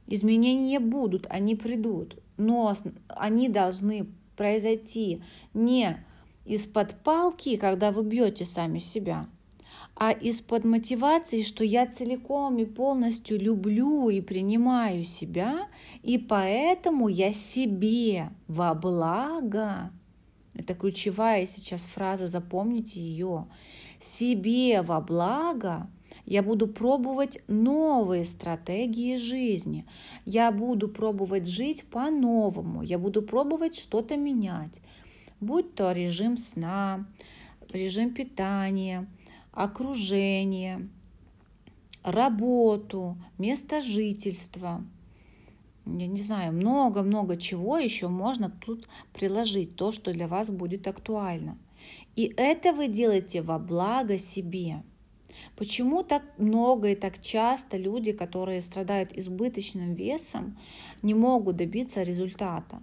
Изменения 0.07 0.81
будут, 0.81 1.27
они 1.31 1.55
придут, 1.55 2.17
но 2.37 2.75
они 3.09 3.49
должны 3.49 4.07
произойти 4.37 5.23
не 5.55 6.05
из-под 6.45 6.97
палки, 7.03 7.57
когда 7.57 7.93
вы 7.93 8.03
бьете 8.03 8.45
сами 8.45 8.79
себя, 8.79 9.29
а 9.95 10.11
из-под 10.11 10.65
мотивации, 10.65 11.43
что 11.43 11.63
я 11.63 11.87
целиком 11.87 12.59
и 12.59 12.65
полностью 12.65 13.39
люблю 13.39 14.09
и 14.09 14.21
принимаю 14.21 15.05
себя, 15.05 15.69
и 16.03 16.19
поэтому 16.19 17.09
я 17.09 17.33
себе 17.33 18.31
во 18.49 18.75
благо 18.75 19.93
это 20.61 20.75
ключевая 20.75 21.47
сейчас 21.47 21.87
фраза, 21.87 22.27
запомните 22.27 23.01
ее. 23.01 23.47
Себе 23.99 24.83
во 24.83 25.01
благо 25.01 25.89
я 26.27 26.43
буду 26.43 26.69
пробовать 26.69 27.39
новые 27.49 28.27
стратегии 28.27 29.17
жизни. 29.17 29.87
Я 30.27 30.53
буду 30.53 30.89
пробовать 30.89 31.49
жить 31.49 31.85
по-новому. 31.85 32.83
Я 32.83 32.99
буду 32.99 33.23
пробовать 33.23 33.75
что-то 33.75 34.19
менять. 34.19 34.83
Будь 35.41 35.75
то 35.75 35.93
режим 35.93 36.37
сна, 36.37 37.07
режим 37.71 38.13
питания, 38.13 39.09
окружение, 39.53 40.91
работу, 42.03 43.17
место 43.39 43.81
жительства– 43.81 44.85
я 45.99 46.07
не 46.07 46.21
знаю, 46.21 46.53
много-много 46.53 47.37
чего 47.37 47.79
еще 47.79 48.09
можно 48.09 48.51
тут 48.51 48.89
приложить, 49.13 49.77
то, 49.77 49.93
что 49.93 50.13
для 50.13 50.29
вас 50.29 50.51
будет 50.51 50.87
актуально. 50.87 51.59
И 52.17 52.33
это 52.37 52.73
вы 52.73 52.89
делаете 52.89 53.43
во 53.43 53.59
благо 53.59 54.19
себе. 54.19 54.83
Почему 55.57 56.03
так 56.03 56.23
много 56.39 56.91
и 56.91 56.95
так 56.95 57.21
часто 57.21 57.77
люди, 57.77 58.13
которые 58.13 58.61
страдают 58.61 59.13
избыточным 59.13 59.95
весом, 59.95 60.59
не 61.03 61.15
могут 61.15 61.57
добиться 61.57 62.03
результата? 62.03 62.83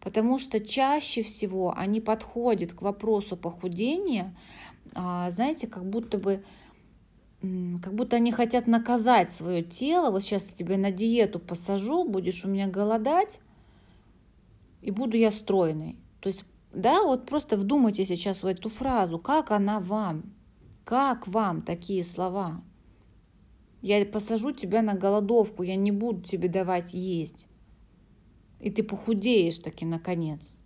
Потому 0.00 0.38
что 0.38 0.60
чаще 0.60 1.22
всего 1.22 1.74
они 1.76 2.00
подходят 2.00 2.72
к 2.72 2.82
вопросу 2.82 3.36
похудения, 3.36 4.36
а, 4.94 5.30
знаете, 5.30 5.66
как 5.66 5.88
будто 5.88 6.18
бы 6.18 6.42
как 7.40 7.94
будто 7.94 8.16
они 8.16 8.32
хотят 8.32 8.66
наказать 8.66 9.30
свое 9.30 9.62
тело. 9.62 10.10
Вот 10.10 10.22
сейчас 10.22 10.50
я 10.50 10.56
тебя 10.56 10.76
на 10.76 10.90
диету 10.90 11.38
посажу, 11.38 12.04
будешь 12.04 12.44
у 12.44 12.48
меня 12.48 12.66
голодать, 12.66 13.40
и 14.82 14.90
буду 14.90 15.16
я 15.16 15.30
стройной. 15.30 15.96
То 16.20 16.28
есть 16.28 16.44
да, 16.72 17.02
вот 17.02 17.26
просто 17.26 17.56
вдумайте 17.56 18.04
сейчас 18.04 18.42
в 18.42 18.46
эту 18.46 18.68
фразу, 18.68 19.18
как 19.18 19.50
она 19.50 19.80
вам, 19.80 20.34
как 20.84 21.26
вам 21.26 21.62
такие 21.62 22.04
слова. 22.04 22.62
Я 23.80 24.04
посажу 24.04 24.52
тебя 24.52 24.82
на 24.82 24.94
голодовку, 24.94 25.62
я 25.62 25.76
не 25.76 25.92
буду 25.92 26.22
тебе 26.22 26.48
давать 26.48 26.92
есть. 26.92 27.46
И 28.60 28.70
ты 28.70 28.82
похудеешь 28.82 29.60
таки 29.60 29.86
наконец. 29.86 30.60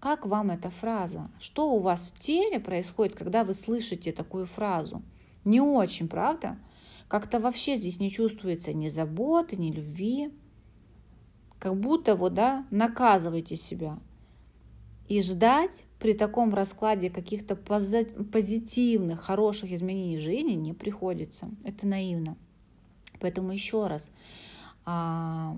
Как 0.00 0.26
вам 0.26 0.50
эта 0.50 0.68
фраза? 0.68 1.30
Что 1.38 1.72
у 1.72 1.78
вас 1.78 2.12
в 2.12 2.20
теле 2.20 2.60
происходит, 2.60 3.14
когда 3.14 3.44
вы 3.44 3.54
слышите 3.54 4.12
такую 4.12 4.46
фразу? 4.46 5.02
Не 5.46 5.60
очень, 5.60 6.08
правда? 6.08 6.58
Как-то 7.08 7.38
вообще 7.38 7.76
здесь 7.76 8.00
не 8.00 8.10
чувствуется 8.10 8.72
ни 8.72 8.88
заботы, 8.88 9.56
ни 9.56 9.70
любви. 9.70 10.32
Как 11.60 11.78
будто 11.78 12.16
вот, 12.16 12.34
да, 12.34 12.66
наказываете 12.72 13.54
себя. 13.54 13.98
И 15.08 15.22
ждать 15.22 15.84
при 16.00 16.14
таком 16.14 16.52
раскладе 16.52 17.10
каких-то 17.10 17.54
позитивных, 17.54 19.20
хороших 19.20 19.70
изменений 19.70 20.18
жизни 20.18 20.54
не 20.54 20.72
приходится. 20.74 21.48
Это 21.62 21.86
наивно. 21.86 22.36
Поэтому 23.20 23.52
еще 23.52 23.86
раз, 23.86 24.10
а, 24.84 25.56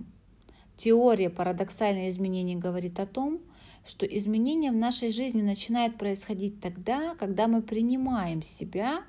теория 0.76 1.30
парадоксальных 1.30 2.08
изменений 2.08 2.56
говорит 2.56 3.00
о 3.00 3.06
том, 3.06 3.40
что 3.86 4.04
изменения 4.04 4.70
в 4.70 4.76
нашей 4.76 5.10
жизни 5.10 5.40
начинают 5.40 5.96
происходить 5.96 6.60
тогда, 6.60 7.14
когда 7.14 7.48
мы 7.48 7.62
принимаем 7.62 8.42
себя, 8.42 9.02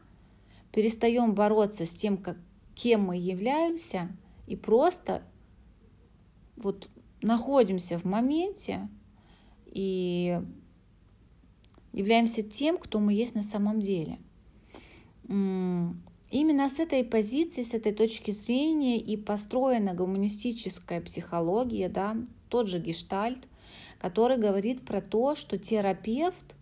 перестаем 0.71 1.33
бороться 1.33 1.85
с 1.85 1.89
тем, 1.89 2.17
как, 2.17 2.37
кем 2.75 3.05
мы 3.05 3.17
являемся, 3.17 4.09
и 4.47 4.55
просто 4.55 5.23
вот 6.55 6.89
находимся 7.21 7.97
в 7.97 8.05
моменте 8.05 8.89
и 9.65 10.41
являемся 11.93 12.43
тем, 12.43 12.77
кто 12.77 12.99
мы 12.99 13.13
есть 13.13 13.35
на 13.35 13.43
самом 13.43 13.81
деле. 13.81 14.19
Именно 15.27 16.69
с 16.69 16.79
этой 16.79 17.03
позиции, 17.03 17.63
с 17.63 17.73
этой 17.73 17.91
точки 17.91 18.31
зрения 18.31 18.99
и 18.99 19.17
построена 19.17 19.93
гуманистическая 19.93 21.01
психология, 21.01 21.89
да, 21.89 22.17
тот 22.49 22.67
же 22.67 22.79
гештальт, 22.79 23.47
который 23.99 24.37
говорит 24.37 24.85
про 24.85 25.01
то, 25.01 25.35
что 25.35 25.57
терапевт, 25.57 26.55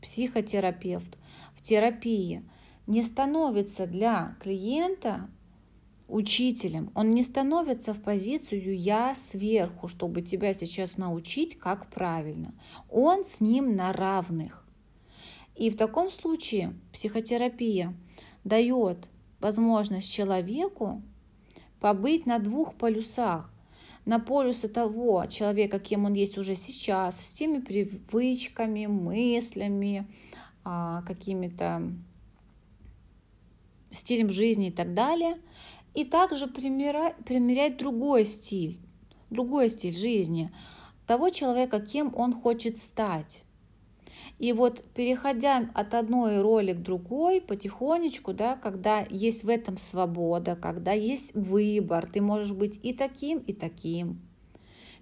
психотерапевт 0.00 1.16
в 1.54 1.62
терапии 1.62 2.42
не 2.86 3.02
становится 3.02 3.86
для 3.86 4.36
клиента 4.40 5.28
учителем, 6.08 6.90
он 6.94 7.10
не 7.10 7.22
становится 7.22 7.94
в 7.94 8.02
позицию 8.02 8.78
«я 8.78 9.14
сверху», 9.14 9.88
чтобы 9.88 10.22
тебя 10.22 10.52
сейчас 10.52 10.98
научить, 10.98 11.58
как 11.58 11.90
правильно. 11.90 12.54
Он 12.90 13.24
с 13.24 13.40
ним 13.40 13.74
на 13.74 13.92
равных. 13.92 14.66
И 15.56 15.70
в 15.70 15.76
таком 15.76 16.10
случае 16.10 16.74
психотерапия 16.92 17.94
дает 18.42 19.08
возможность 19.40 20.12
человеку 20.12 21.02
побыть 21.80 22.26
на 22.26 22.38
двух 22.38 22.74
полюсах. 22.74 23.50
На 24.04 24.18
полюсе 24.18 24.68
того 24.68 25.24
человека, 25.26 25.78
кем 25.78 26.04
он 26.04 26.12
есть 26.12 26.36
уже 26.36 26.56
сейчас, 26.56 27.18
с 27.18 27.32
теми 27.32 27.58
привычками, 27.58 28.84
мыслями, 28.84 30.06
а, 30.62 31.02
какими-то 31.02 31.90
стилем 33.94 34.30
жизни 34.30 34.68
и 34.68 34.72
так 34.72 34.94
далее. 34.94 35.36
И 35.94 36.04
также 36.04 36.46
примерять, 36.46 37.16
примерять 37.24 37.76
другой 37.78 38.24
стиль, 38.24 38.80
другой 39.30 39.68
стиль 39.68 39.94
жизни 39.94 40.52
того 41.06 41.30
человека, 41.30 41.80
кем 41.80 42.12
он 42.16 42.32
хочет 42.32 42.78
стать. 42.78 43.42
И 44.38 44.52
вот 44.52 44.84
переходя 44.94 45.68
от 45.74 45.94
одной 45.94 46.40
роли 46.40 46.72
к 46.72 46.82
другой 46.82 47.40
потихонечку, 47.40 48.32
да, 48.32 48.56
когда 48.56 49.06
есть 49.10 49.44
в 49.44 49.48
этом 49.48 49.78
свобода, 49.78 50.56
когда 50.56 50.92
есть 50.92 51.34
выбор, 51.34 52.08
ты 52.08 52.20
можешь 52.20 52.52
быть 52.52 52.80
и 52.82 52.92
таким, 52.92 53.38
и 53.38 53.52
таким. 53.52 54.20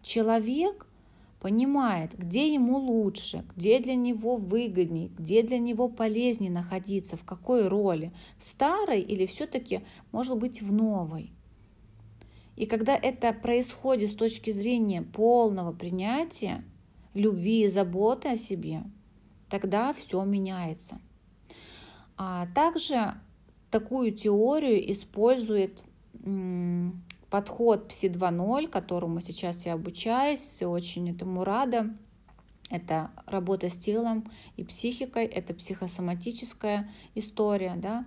Человек 0.02 0.87
понимает, 1.42 2.16
где 2.16 2.55
ему 2.55 2.78
лучше, 2.78 3.44
где 3.55 3.81
для 3.81 3.96
него 3.96 4.37
выгоднее, 4.37 5.09
где 5.09 5.42
для 5.42 5.59
него 5.59 5.90
полезнее 5.90 6.50
находиться, 6.50 7.18
в 7.18 7.24
какой 7.24 7.68
роли, 7.68 8.12
в 8.38 8.44
старой 8.44 9.02
или 9.02 9.26
все-таки, 9.26 9.81
может 10.11 10.38
быть, 10.38 10.62
в 10.62 10.72
новой. 10.72 11.33
И 12.57 12.64
когда 12.64 12.96
это 12.96 13.35
происходит 13.35 14.11
с 14.11 14.14
точки 14.14 14.52
зрения 14.52 15.02
полного 15.02 15.72
принятия, 15.72 16.64
любви 17.12 17.64
и 17.64 17.68
заботы 17.68 18.28
о 18.28 18.38
себе– 18.38 18.85
тогда 19.52 19.92
все 19.92 20.24
меняется. 20.24 20.98
А 22.16 22.46
также 22.55 23.14
такую 23.70 24.12
теорию 24.12 24.90
использует 24.90 25.83
подход 27.33 27.88
Пси 27.88 28.09
2.0, 28.09 28.68
которому 28.68 29.23
сейчас 29.23 29.64
я 29.64 29.73
обучаюсь, 29.73 30.62
очень 30.62 31.09
этому 31.09 31.45
рада. 31.45 31.87
Это 32.68 33.11
работа 33.27 33.71
с 33.71 33.79
телом 33.79 34.31
и 34.59 34.64
психикой, 34.64 35.25
это 35.25 35.55
психосоматическая 35.55 36.90
история, 37.14 37.75
да? 37.77 38.05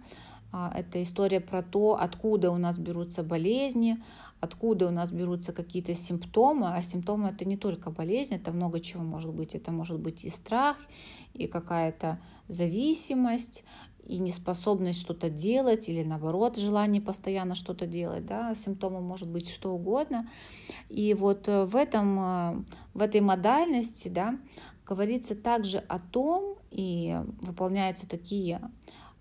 А, 0.51 0.71
это 0.75 1.01
история 1.01 1.39
про 1.39 1.63
то, 1.63 1.97
откуда 1.99 2.51
у 2.51 2.57
нас 2.57 2.77
берутся 2.77 3.23
болезни, 3.23 3.97
откуда 4.41 4.87
у 4.87 4.91
нас 4.91 5.09
берутся 5.09 5.53
какие-то 5.53 5.95
симптомы, 5.95 6.75
а 6.75 6.81
симптомы 6.83 7.29
это 7.29 7.45
не 7.45 7.57
только 7.57 7.89
болезнь, 7.89 8.35
это 8.35 8.51
много 8.51 8.79
чего 8.79 9.03
может 9.03 9.33
быть. 9.33 9.55
Это 9.55 9.71
может 9.71 9.99
быть 9.99 10.23
и 10.23 10.29
страх, 10.29 10.77
и 11.33 11.47
какая-то 11.47 12.19
зависимость, 12.47 13.63
и 14.05 14.19
неспособность 14.19 15.01
что-то 15.01 15.29
делать, 15.29 15.89
или 15.89 16.03
наоборот, 16.03 16.57
желание 16.57 17.01
постоянно 17.01 17.55
что-то 17.55 17.85
делать. 17.87 18.25
Да? 18.25 18.53
Симптомы 18.55 19.01
может 19.01 19.27
быть 19.27 19.49
что 19.49 19.73
угодно. 19.73 20.29
И 20.89 21.13
вот 21.13 21.47
э, 21.47 21.65
в, 21.65 21.75
этом, 21.75 22.19
э, 22.19 22.63
в 22.93 23.01
этой 23.01 23.21
модальности 23.21 24.07
да, 24.07 24.37
говорится 24.85 25.35
также 25.35 25.79
о 25.79 25.99
том, 25.99 26.57
и 26.71 27.17
выполняются 27.41 28.07
такие 28.07 28.61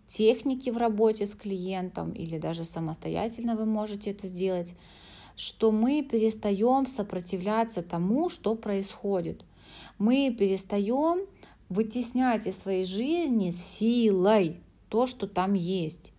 техники 0.09 0.71
в 0.71 0.77
работе 0.77 1.25
с 1.25 1.35
клиентом, 1.35 2.13
или 2.13 2.39
даже 2.39 2.65
самостоятельно 2.65 3.57
вы 3.57 3.65
можете 3.65 4.11
это 4.11 4.27
сделать, 4.27 4.75
что 5.37 5.73
мы 5.73 6.03
перестаем 6.03 6.87
сопротивляться 6.87 7.83
тому, 7.83 8.29
что 8.29 8.55
происходит. 8.55 9.45
Мы 9.99 10.35
перестаем 10.39 11.27
вытеснять 11.69 12.47
из 12.47 12.59
своей 12.59 12.85
жизни 12.85 13.51
силой 13.51 14.64
то, 14.95 15.07
что 15.07 15.27
там 15.27 15.55
есть. 15.55 16.13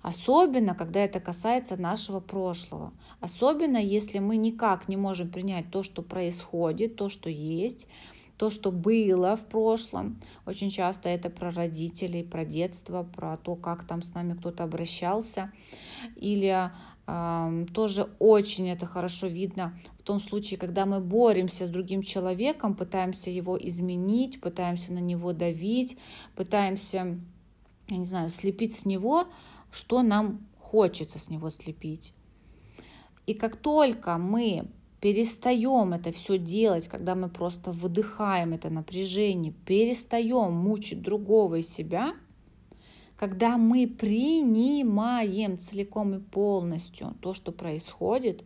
Особенно, 0.00 0.76
когда 0.76 1.00
это 1.00 1.18
касается 1.18 1.76
нашего 1.76 2.20
прошлого. 2.20 2.92
Особенно, 3.18 3.78
если 3.78 4.20
мы 4.20 4.36
никак 4.36 4.88
не 4.88 4.96
можем 4.96 5.28
принять 5.28 5.72
то, 5.72 5.82
что 5.82 6.02
происходит, 6.02 6.94
то, 6.94 7.08
что 7.08 7.28
есть, 7.28 7.88
то, 8.36 8.48
что 8.48 8.70
было 8.70 9.34
в 9.34 9.44
прошлом. 9.46 10.20
Очень 10.46 10.70
часто 10.70 11.08
это 11.08 11.30
про 11.30 11.50
родителей, 11.50 12.22
про 12.22 12.44
детство, 12.44 13.02
про 13.02 13.36
то, 13.38 13.56
как 13.56 13.88
там 13.88 14.02
с 14.02 14.14
нами 14.14 14.34
кто-то 14.34 14.62
обращался. 14.62 15.50
Или 16.14 16.70
тоже 17.74 18.08
очень 18.20 18.68
это 18.68 18.86
хорошо 18.86 19.26
видно 19.26 19.76
в 19.98 20.04
том 20.04 20.20
случае, 20.20 20.58
когда 20.58 20.86
мы 20.86 21.00
боремся 21.00 21.66
с 21.66 21.68
другим 21.68 22.04
человеком, 22.04 22.76
пытаемся 22.76 23.30
его 23.30 23.58
изменить, 23.58 24.40
пытаемся 24.40 24.92
на 24.92 25.00
него 25.00 25.32
давить, 25.32 25.98
пытаемся, 26.36 27.18
я 27.92 27.98
не 27.98 28.04
знаю, 28.04 28.30
слепить 28.30 28.76
с 28.76 28.84
него, 28.84 29.26
что 29.70 30.02
нам 30.02 30.46
хочется 30.58 31.18
с 31.18 31.28
него 31.28 31.50
слепить. 31.50 32.14
И 33.26 33.34
как 33.34 33.56
только 33.56 34.18
мы 34.18 34.68
перестаем 35.00 35.92
это 35.92 36.12
все 36.12 36.38
делать, 36.38 36.88
когда 36.88 37.14
мы 37.14 37.28
просто 37.28 37.72
выдыхаем 37.72 38.52
это 38.52 38.70
напряжение, 38.70 39.52
перестаем 39.52 40.52
мучить 40.52 41.02
другого 41.02 41.56
и 41.56 41.62
себя– 41.62 42.14
когда 43.22 43.56
мы 43.56 43.86
принимаем 43.86 45.56
целиком 45.56 46.16
и 46.16 46.18
полностью 46.18 47.14
то, 47.20 47.34
что 47.34 47.52
происходит, 47.52 48.42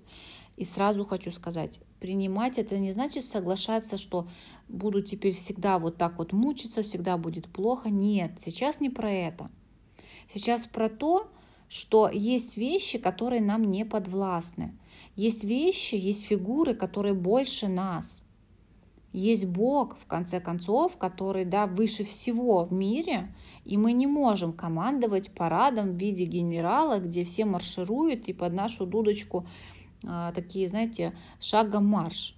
и 0.58 0.66
сразу 0.66 1.06
хочу 1.06 1.30
сказать, 1.30 1.80
принимать 2.00 2.58
это 2.58 2.78
не 2.78 2.92
значит 2.92 3.24
соглашаться, 3.24 3.98
что 3.98 4.28
буду 4.68 5.02
теперь 5.02 5.32
всегда 5.32 5.78
вот 5.78 5.96
так 5.96 6.18
вот 6.18 6.32
мучиться, 6.32 6.82
всегда 6.82 7.16
будет 7.16 7.48
плохо. 7.48 7.90
Нет, 7.90 8.32
сейчас 8.38 8.80
не 8.80 8.90
про 8.90 9.10
это. 9.10 9.50
Сейчас 10.32 10.62
про 10.62 10.88
то, 10.88 11.28
что 11.68 12.08
есть 12.08 12.56
вещи, 12.56 12.98
которые 12.98 13.40
нам 13.40 13.62
не 13.62 13.84
подвластны. 13.84 14.76
Есть 15.14 15.44
вещи, 15.44 15.94
есть 15.94 16.26
фигуры, 16.26 16.74
которые 16.74 17.14
больше 17.14 17.68
нас. 17.68 18.22
Есть 19.12 19.46
Бог, 19.46 19.96
в 19.98 20.06
конце 20.06 20.40
концов, 20.40 20.98
который 20.98 21.46
да, 21.46 21.66
выше 21.66 22.04
всего 22.04 22.64
в 22.64 22.72
мире, 22.72 23.34
и 23.64 23.78
мы 23.78 23.92
не 23.92 24.06
можем 24.06 24.52
командовать 24.52 25.30
парадом 25.32 25.92
в 25.92 25.96
виде 25.96 26.24
генерала, 26.24 26.98
где 26.98 27.24
все 27.24 27.46
маршируют 27.46 28.28
и 28.28 28.34
под 28.34 28.52
нашу 28.52 28.84
дудочку 28.84 29.46
а, 30.04 30.32
такие, 30.32 30.68
знаете, 30.68 31.12
шагом 31.40 31.86
марш. 31.86 32.36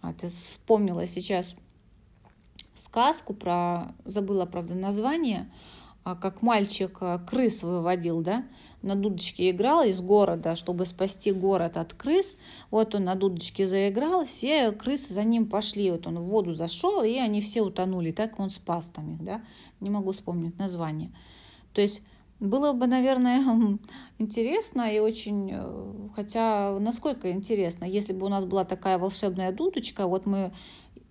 А 0.00 0.12
ты 0.12 0.28
вспомнила 0.28 1.06
сейчас 1.06 1.56
сказку 2.74 3.34
про, 3.34 3.94
забыла, 4.04 4.46
правда, 4.46 4.74
название, 4.74 5.50
а, 6.04 6.14
как 6.14 6.42
мальчик 6.42 6.98
а, 7.00 7.18
крыс 7.18 7.62
выводил, 7.62 8.22
да, 8.22 8.44
на 8.82 8.94
дудочке 8.94 9.50
играл 9.50 9.82
из 9.82 10.00
города, 10.00 10.54
чтобы 10.54 10.86
спасти 10.86 11.32
город 11.32 11.76
от 11.76 11.94
крыс. 11.94 12.38
Вот 12.70 12.94
он 12.94 13.04
на 13.04 13.16
дудочке 13.16 13.66
заиграл, 13.66 14.24
все 14.24 14.70
крысы 14.70 15.12
за 15.12 15.24
ним 15.24 15.46
пошли. 15.46 15.90
Вот 15.90 16.06
он 16.06 16.18
в 16.18 16.24
воду 16.24 16.54
зашел, 16.54 17.02
и 17.02 17.16
они 17.16 17.40
все 17.40 17.62
утонули. 17.62 18.12
Так 18.12 18.38
он 18.38 18.50
спас 18.50 18.88
там 18.94 19.16
их, 19.16 19.24
да. 19.24 19.42
Не 19.80 19.90
могу 19.90 20.12
вспомнить 20.12 20.56
название. 20.58 21.10
То 21.72 21.80
есть 21.80 22.02
было 22.40 22.72
бы, 22.72 22.86
наверное, 22.86 23.42
интересно 24.18 24.92
и 24.94 24.98
очень... 24.98 25.50
Э, 25.52 26.08
хотя, 26.14 26.78
насколько 26.78 27.30
интересно, 27.30 27.84
если 27.84 28.12
бы 28.12 28.26
у 28.26 28.28
нас 28.28 28.44
была 28.44 28.64
такая 28.64 28.98
волшебная 28.98 29.52
дудочка, 29.52 30.06
вот 30.06 30.26
мы 30.26 30.52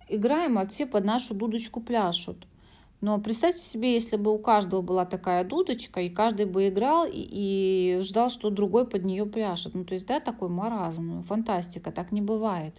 играем, 0.08 0.58
а 0.58 0.66
все 0.66 0.86
под 0.86 1.04
нашу 1.04 1.34
дудочку 1.34 1.80
пляшут. 1.80 2.46
Но 3.00 3.20
представьте 3.20 3.62
себе, 3.62 3.92
если 3.94 4.16
бы 4.16 4.34
у 4.34 4.38
каждого 4.38 4.82
была 4.82 5.04
такая 5.04 5.44
дудочка, 5.44 6.00
и 6.00 6.08
каждый 6.08 6.46
бы 6.46 6.68
играл 6.68 7.06
и, 7.06 7.10
и 7.12 8.00
ждал, 8.02 8.28
что 8.28 8.50
другой 8.50 8.88
под 8.88 9.04
нее 9.04 9.24
пляшет. 9.24 9.74
Ну, 9.74 9.84
то 9.84 9.94
есть, 9.94 10.06
да, 10.06 10.18
такой 10.18 10.48
маразм, 10.48 11.06
ну, 11.06 11.22
фантастика, 11.22 11.92
так 11.92 12.10
не 12.10 12.20
бывает. 12.20 12.74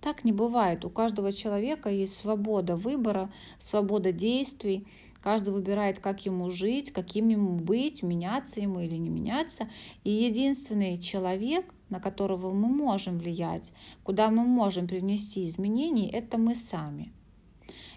Так 0.00 0.24
не 0.24 0.32
бывает. 0.32 0.84
У 0.84 0.90
каждого 0.90 1.32
человека 1.32 1.90
есть 1.90 2.16
свобода 2.16 2.74
выбора, 2.74 3.30
свобода 3.60 4.12
действий. 4.12 4.86
Каждый 5.26 5.52
выбирает, 5.52 5.98
как 5.98 6.24
ему 6.24 6.50
жить, 6.50 6.92
каким 6.92 7.30
ему 7.30 7.58
быть, 7.58 8.04
меняться 8.04 8.60
ему 8.60 8.78
или 8.78 8.94
не 8.94 9.08
меняться. 9.08 9.68
И 10.04 10.10
единственный 10.12 10.98
человек, 10.98 11.74
на 11.88 11.98
которого 11.98 12.52
мы 12.52 12.68
можем 12.68 13.18
влиять, 13.18 13.72
куда 14.04 14.30
мы 14.30 14.44
можем 14.44 14.86
привнести 14.86 15.44
изменения, 15.48 16.08
это 16.08 16.38
мы 16.38 16.54
сами. 16.54 17.12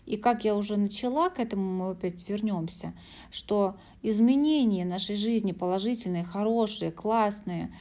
И 0.08 0.18
как 0.18 0.44
я 0.44 0.56
уже 0.56 0.76
начала, 0.76 1.30
к 1.30 1.38
этому 1.38 1.72
мы 1.72 1.92
опять 1.92 2.28
вернемся, 2.28 2.96
что 3.30 3.78
изменения 4.02 4.84
нашей 4.84 5.16
жизни 5.16 5.52
положительные, 5.52 6.24
хорошие, 6.24 6.92
классные, 6.92 7.72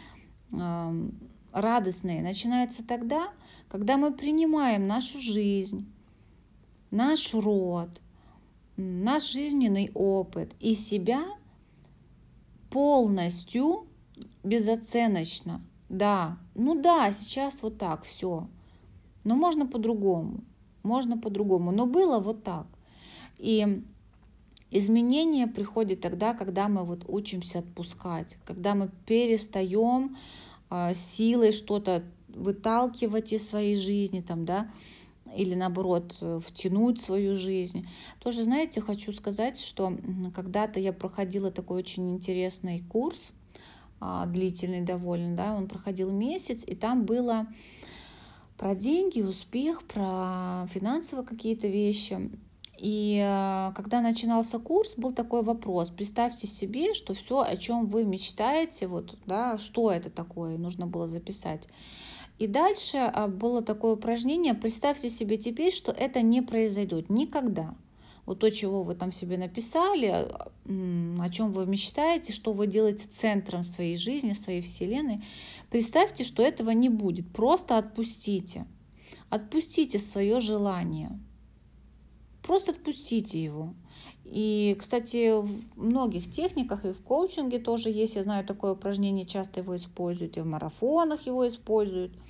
радостные 1.53 2.21
начинаются 2.21 2.87
тогда, 2.87 3.31
когда 3.71 3.97
мы 3.97 4.13
принимаем 4.13 4.87
нашу 4.87 5.19
жизнь, 5.19 5.91
наш 6.91 7.33
род, 7.33 8.03
наш 8.79 9.31
жизненный 9.31 9.91
опыт 9.93 10.55
и 10.61 10.75
себя 10.75 11.23
полностью 12.71 13.87
безоценочно. 14.43 15.61
Да, 15.89 16.39
ну 16.55 16.81
да, 16.81 17.13
сейчас 17.13 17.63
вот 17.63 17.79
так 17.79 18.05
все. 18.05 18.49
Но 19.25 19.37
можно 19.37 19.67
по-другому 19.67 20.43
можно 20.89 21.19
по-другому. 21.19 21.71
Но 21.71 21.87
было 21.87 22.19
вот 22.19 22.43
так. 22.43 22.67
И 23.39 23.83
изменения 24.71 25.47
приходят 25.47 26.01
тогда, 26.01 26.35
когда 26.35 26.69
мы 26.69 26.85
вот 26.85 27.05
учимся 27.07 27.61
отпускать, 27.61 28.37
когда 28.45 28.75
мы 28.75 28.91
перестаем 29.07 30.17
э, 30.71 30.95
силой 30.95 31.53
что-то 31.53 32.03
выталкивать 32.29 33.33
из 33.33 33.49
своей 33.49 33.77
жизни, 33.77 34.21
там, 34.21 34.45
да, 34.45 34.71
или 35.37 35.55
наоборот 35.55 36.17
втянуть 36.45 37.01
в 37.01 37.05
свою 37.05 37.37
жизнь. 37.37 37.89
Тоже, 38.19 38.45
знаете, 38.45 38.81
хочу 38.81 39.13
сказать, 39.13 39.61
что 39.61 39.97
когда-то 40.35 40.81
я 40.81 40.93
проходила 40.93 41.51
такой 41.51 41.79
очень 41.79 42.15
интересный 42.15 42.81
курс, 42.89 43.33
а, 44.01 44.27
длительный 44.27 44.83
довольно, 44.83 45.37
да, 45.37 45.55
он 45.55 45.67
проходил 45.67 46.11
месяц, 46.11 46.63
и 46.67 46.75
там 46.75 47.05
было 47.05 47.47
про 48.57 48.75
деньги, 48.75 49.23
успех, 49.23 49.85
про 49.85 50.67
финансовые 50.69 51.27
какие-то 51.27 51.69
вещи. 51.69 52.31
И 52.79 53.21
э, 53.21 53.73
когда 53.75 54.01
начинался 54.01 54.61
курс, 54.61 54.95
был 54.97 55.13
такой 55.13 55.43
вопрос. 55.43 55.91
Представьте 55.91 56.47
себе, 56.47 56.95
что 56.95 57.13
все, 57.13 57.41
о 57.41 57.57
чем 57.57 57.87
вы 57.87 58.05
мечтаете, 58.05 58.87
вот, 58.87 59.19
да, 59.27 59.59
что 59.59 59.91
это 59.91 60.11
такое, 60.11 60.59
нужно 60.59 60.87
было 60.87 61.09
записать. 61.09 61.69
И 62.39 62.47
дальше 62.47 62.99
э, 62.99 63.27
было 63.27 63.63
такое 63.63 63.95
упражнение. 63.95 64.55
Представьте 64.55 65.11
себе 65.11 65.37
теперь, 65.37 65.73
что 65.73 65.93
это 65.93 66.23
не 66.23 66.43
произойдет 66.43 67.11
никогда 67.11 67.75
вот 68.29 68.41
то, 68.41 68.51
чего 68.51 68.83
вы 68.83 68.95
там 68.95 69.11
себе 69.11 69.39
написали, 69.39 70.29
о 70.67 71.31
чем 71.31 71.51
вы 71.51 71.65
мечтаете, 71.65 72.35
что 72.35 72.53
вы 72.53 72.67
делаете 72.67 73.07
центром 73.09 73.63
своей 73.63 73.97
жизни, 73.97 74.35
своей 74.35 74.61
вселенной, 74.61 75.25
представьте, 75.71 76.25
что 76.25 76.43
этого 76.43 76.73
не 76.73 76.91
будет. 76.91 77.27
Просто 77.33 77.79
отпустите. 77.79 78.67
Отпустите 79.31 79.99
свое 79.99 80.41
желание. 80.41 81.19
Просто 82.43 82.73
отпустите 82.73 83.43
его. 83.43 83.73
И, 84.27 84.77
кстати, 84.79 85.41
в 85.41 85.63
многих 85.83 86.31
техниках 86.31 86.85
и 86.85 86.93
в 86.93 87.03
коучинге 87.03 87.59
тоже 87.59 87.89
есть, 87.89 88.15
я 88.15 88.25
знаю, 88.25 88.45
такое 88.45 88.73
упражнение, 88.73 89.25
часто 89.25 89.61
его 89.61 89.75
используют, 89.75 90.37
и 90.37 90.43
в 90.43 90.47
марафонах 90.47 91.23
его 91.23 91.49
используют– 91.49 92.13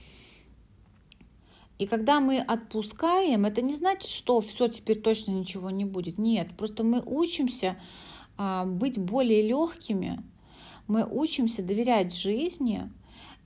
и 1.79 1.87
когда 1.87 2.21
мы 2.21 2.39
отпускаем, 2.41 3.45
это 3.45 3.63
не 3.63 3.77
значит, 3.77 4.11
что 4.11 4.41
все 4.41 4.69
теперь 4.69 5.01
точно 5.01 5.31
ничего 5.31 5.71
не 5.71 5.85
будет. 5.85 6.19
Нет, 6.19 6.57
просто 6.57 6.83
мы 6.83 7.01
учимся 7.07 7.77
а, 8.37 8.65
быть 8.65 8.99
более 8.99 9.43
легкими, 9.43 10.21
мы 10.89 11.07
учимся 11.09 11.63
доверять 11.63 12.15
жизни, 12.15 12.91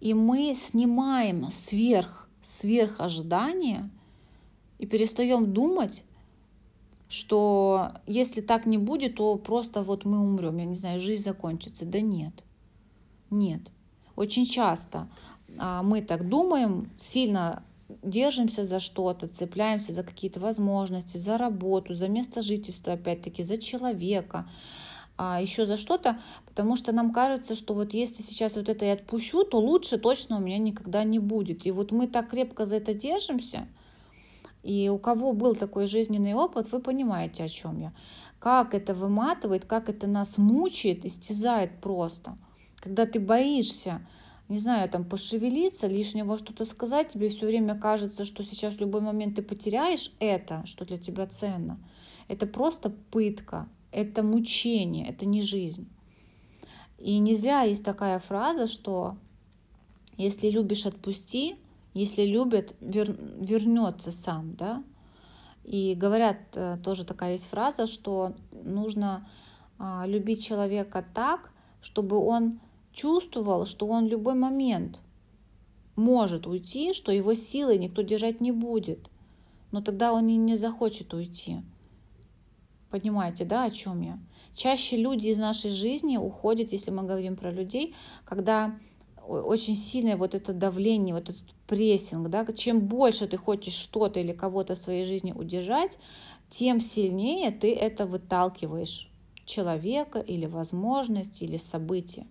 и 0.01 0.14
мы 0.14 0.55
снимаем 0.55 1.51
сверх, 1.51 2.29
сверх 2.42 3.01
ожидания 3.01 3.90
и 4.79 4.87
перестаем 4.87 5.53
думать, 5.53 6.03
что 7.11 7.92
если 8.07 8.40
так 8.40 8.64
не 8.64 8.79
будет, 8.79 9.16
то 9.16 9.37
просто 9.37 9.83
вот 9.83 10.07
мы 10.07 10.18
умрем, 10.18 10.57
я 10.57 10.64
не 10.64 10.75
знаю, 10.75 10.99
жизнь 10.99 11.23
закончится. 11.23 11.85
Да 11.85 12.01
нет, 12.01 12.33
нет. 13.29 13.61
Очень 14.16 14.47
часто 14.47 15.11
а, 15.59 15.83
мы 15.83 16.01
так 16.01 16.27
думаем, 16.27 16.90
сильно 16.97 17.62
держимся 18.02 18.64
за 18.64 18.78
что-то, 18.78 19.28
цепляемся 19.28 19.92
за 19.92 20.02
какие-то 20.02 20.40
возможности, 20.40 21.16
за 21.16 21.38
работу, 21.38 21.94
за 21.94 22.09
место 22.09 22.42
жительства, 22.42 22.94
опять-таки, 22.94 23.42
за 23.42 23.59
человека, 23.59 24.48
а 25.16 25.40
еще 25.40 25.66
за 25.66 25.76
что-то, 25.76 26.20
потому 26.46 26.76
что 26.76 26.92
нам 26.92 27.12
кажется, 27.12 27.55
что 27.55 27.74
вот 27.74 27.94
если 27.94 28.22
сейчас 28.22 28.57
вот 28.57 28.68
это 28.68 28.85
я 28.85 28.94
отпущу, 28.94 29.44
то 29.44 29.61
лучше 29.61 29.98
точно 29.98 30.38
у 30.38 30.40
меня 30.40 30.59
никогда 30.59 31.05
не 31.05 31.18
будет. 31.18 31.66
И 31.66 31.70
вот 31.70 31.92
мы 31.92 32.07
так 32.07 32.31
крепко 32.31 32.66
за 32.66 32.76
это 32.76 32.94
держимся, 32.94 33.68
и 34.62 34.88
у 34.88 34.98
кого 34.98 35.33
был 35.33 35.55
такой 35.55 35.87
жизненный 35.87 36.35
опыт, 36.35 36.70
вы 36.72 36.81
понимаете, 36.81 37.44
о 37.44 37.48
чем 37.48 37.81
я. 37.81 37.92
Как 38.38 38.74
это 38.74 38.94
выматывает, 38.94 39.64
как 39.64 39.88
это 39.88 40.07
нас 40.07 40.38
мучает, 40.38 41.05
истязает 41.05 41.81
просто. 41.81 42.37
Когда 42.81 43.07
ты 43.07 43.20
боишься, 43.20 44.00
не 44.53 44.59
знаю, 44.59 44.88
там 44.88 45.05
пошевелиться, 45.05 45.87
лишнего 45.87 46.37
что-то 46.37 46.65
сказать, 46.65 47.09
тебе 47.09 47.31
все 47.31 47.47
время 47.47 47.79
кажется, 47.79 48.25
что 48.25 48.45
сейчас 48.45 48.75
в 48.75 48.81
любой 48.81 49.01
момент 49.01 49.37
ты 49.37 49.43
потеряешь 49.43 50.12
это, 50.21 50.62
что 50.67 50.85
для 50.85 50.99
тебя 50.99 51.27
ценно. 51.27 51.79
Это 52.29 52.47
просто 52.47 52.91
пытка, 52.91 53.67
это 53.91 54.23
мучение, 54.23 55.09
это 55.09 55.27
не 55.27 55.43
жизнь. 55.43 55.88
И 56.99 57.19
не 57.19 57.35
зря 57.35 57.62
есть 57.62 57.85
такая 57.85 58.19
фраза, 58.19 58.67
что 58.67 59.17
если 60.19 60.51
любишь, 60.51 60.87
отпусти, 60.87 61.57
если 61.95 62.25
любят, 62.25 62.75
вер, 62.81 63.17
вернется 63.41 64.12
сам, 64.12 64.55
да. 64.55 64.85
И 65.65 65.95
говорят, 65.95 66.38
э, 66.55 66.79
тоже 66.85 67.05
такая 67.05 67.33
есть 67.33 67.47
фраза, 67.47 67.87
что 67.87 68.35
нужно 68.53 69.27
а, 69.79 70.05
любить 70.07 70.45
человека 70.45 71.05
так, 71.15 71.53
чтобы 71.81 72.19
он 72.19 72.61
чувствовал, 72.92 73.66
что 73.66 73.87
он 73.87 74.07
в 74.07 74.11
любой 74.11 74.35
момент 74.35 75.00
может 75.96 76.46
уйти, 76.46 76.92
что 76.92 77.12
его 77.12 77.35
силой 77.35 77.78
никто 77.78 78.02
держать 78.02 78.40
не 78.40 78.52
будет. 78.52 79.11
Но 79.70 79.83
тогда 79.83 80.12
он 80.12 80.28
и 80.28 80.37
не 80.37 80.57
захочет 80.57 81.14
уйти. 81.14 81.62
Понимаете, 82.90 83.44
да, 83.44 83.64
о 83.64 83.70
чем 83.70 84.02
я? 84.02 84.18
Чаще 84.55 84.98
люди 84.98 85.28
из 85.28 85.38
нашей 85.38 85.70
жизни 85.70 86.18
уходят, 86.18 86.72
если 86.72 86.90
мы 86.90 87.05
говорим 87.05 87.37
про 87.37 87.50
людей, 87.50 87.94
когда 88.24 88.78
очень 89.26 89.76
сильное 89.76 90.16
вот 90.16 90.35
это 90.35 90.52
давление, 90.52 91.14
вот 91.14 91.31
этот 91.31 91.55
прессинг, 91.66 92.28
да, 92.28 92.44
чем 92.52 92.81
больше 92.81 93.26
ты 93.26 93.38
хочешь 93.38 93.74
что-то 93.74 94.20
или 94.20 94.33
кого-то 94.33 94.74
в 94.74 94.78
своей 94.78 95.07
жизни 95.07 95.33
удержать, 95.33 95.96
тем 96.50 96.81
сильнее 96.81 97.50
ты 97.50 97.72
это 97.72 98.05
выталкиваешь 98.05 99.11
человека 99.46 100.18
или 100.18 100.44
возможность 100.44 101.40
или 101.40 101.57
событие. 101.57 102.26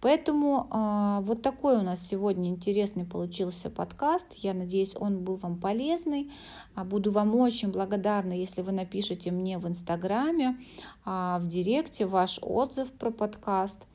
Поэтому 0.00 0.68
э, 0.70 1.24
вот 1.24 1.42
такой 1.42 1.78
у 1.78 1.82
нас 1.82 2.06
сегодня 2.06 2.50
интересный 2.50 3.04
получился 3.04 3.68
подкаст. 3.68 4.34
Я 4.34 4.54
надеюсь, 4.54 4.94
он 4.94 5.24
был 5.24 5.36
вам 5.36 5.58
полезный. 5.58 6.30
А 6.76 6.84
буду 6.84 7.10
вам 7.10 7.34
очень 7.34 7.72
благодарна, 7.72 8.32
если 8.32 8.62
вы 8.62 8.70
напишите 8.70 9.32
мне 9.32 9.58
в 9.58 9.66
Инстаграме, 9.66 10.56
э, 11.04 11.38
в 11.40 11.46
Директе 11.48 12.06
ваш 12.06 12.38
отзыв 12.42 12.92
про 12.92 13.10
подкаст. 13.10 13.86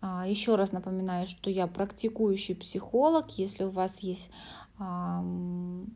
Э, 0.00 0.24
еще 0.26 0.54
раз 0.54 0.72
напоминаю, 0.72 1.26
что 1.26 1.50
я 1.50 1.66
практикующий 1.66 2.54
психолог. 2.54 3.28
Если 3.38 3.64
у 3.64 3.70
вас 3.70 4.00
есть 4.00 4.30
э, 4.78 4.82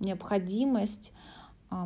необходимость 0.01 1.11
э, 1.71 1.77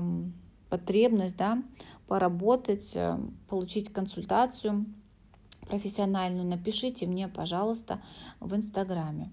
потребность, 0.68 1.36
да, 1.36 1.62
поработать, 2.08 2.90
э, 2.96 3.18
получить 3.48 3.92
консультацию 3.92 4.84
профессиональную, 5.68 6.46
напишите 6.46 7.06
мне, 7.06 7.28
пожалуйста, 7.28 8.00
в 8.40 8.54
Инстаграме. 8.54 9.30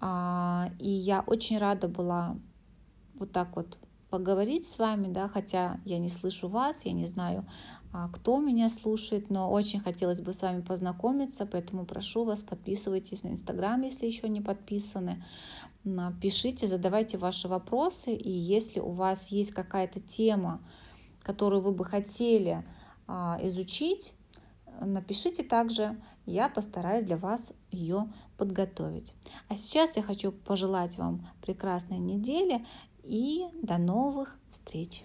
А, 0.00 0.70
и 0.78 0.88
я 0.88 1.20
очень 1.20 1.58
рада 1.58 1.88
была 1.88 2.36
вот 3.14 3.32
так 3.32 3.54
вот 3.56 3.78
поговорить 4.08 4.66
с 4.66 4.78
вами, 4.78 5.12
да, 5.12 5.28
хотя 5.28 5.78
я 5.84 5.98
не 5.98 6.08
слышу 6.08 6.48
вас, 6.48 6.84
я 6.84 6.92
не 6.92 7.06
знаю, 7.06 7.46
а, 7.92 8.08
кто 8.08 8.40
меня 8.40 8.68
слушает, 8.68 9.30
но 9.30 9.50
очень 9.50 9.80
хотелось 9.80 10.20
бы 10.20 10.32
с 10.32 10.42
вами 10.42 10.62
познакомиться, 10.62 11.46
поэтому 11.46 11.84
прошу 11.84 12.24
вас, 12.24 12.42
подписывайтесь 12.42 13.22
на 13.22 13.28
Инстаграм, 13.28 13.80
если 13.82 14.06
еще 14.06 14.28
не 14.28 14.40
подписаны, 14.40 15.24
пишите, 16.20 16.66
задавайте 16.66 17.18
ваши 17.18 17.48
вопросы, 17.48 18.14
и 18.14 18.30
если 18.30 18.80
у 18.80 18.90
вас 18.90 19.28
есть 19.28 19.52
какая-то 19.52 20.00
тема, 20.00 20.60
которую 21.22 21.62
вы 21.62 21.72
бы 21.72 21.84
хотели 21.84 22.64
а, 23.06 23.38
изучить, 23.42 24.14
напишите 24.80 25.42
также, 25.42 26.00
я 26.26 26.48
постараюсь 26.48 27.04
для 27.04 27.16
вас 27.16 27.52
ее 27.70 28.12
подготовить. 28.36 29.14
А 29.48 29.56
сейчас 29.56 29.96
я 29.96 30.02
хочу 30.02 30.32
пожелать 30.32 30.98
вам 30.98 31.28
прекрасной 31.42 31.98
недели 31.98 32.66
и 33.02 33.46
до 33.62 33.78
новых 33.78 34.36
встреч! 34.50 35.04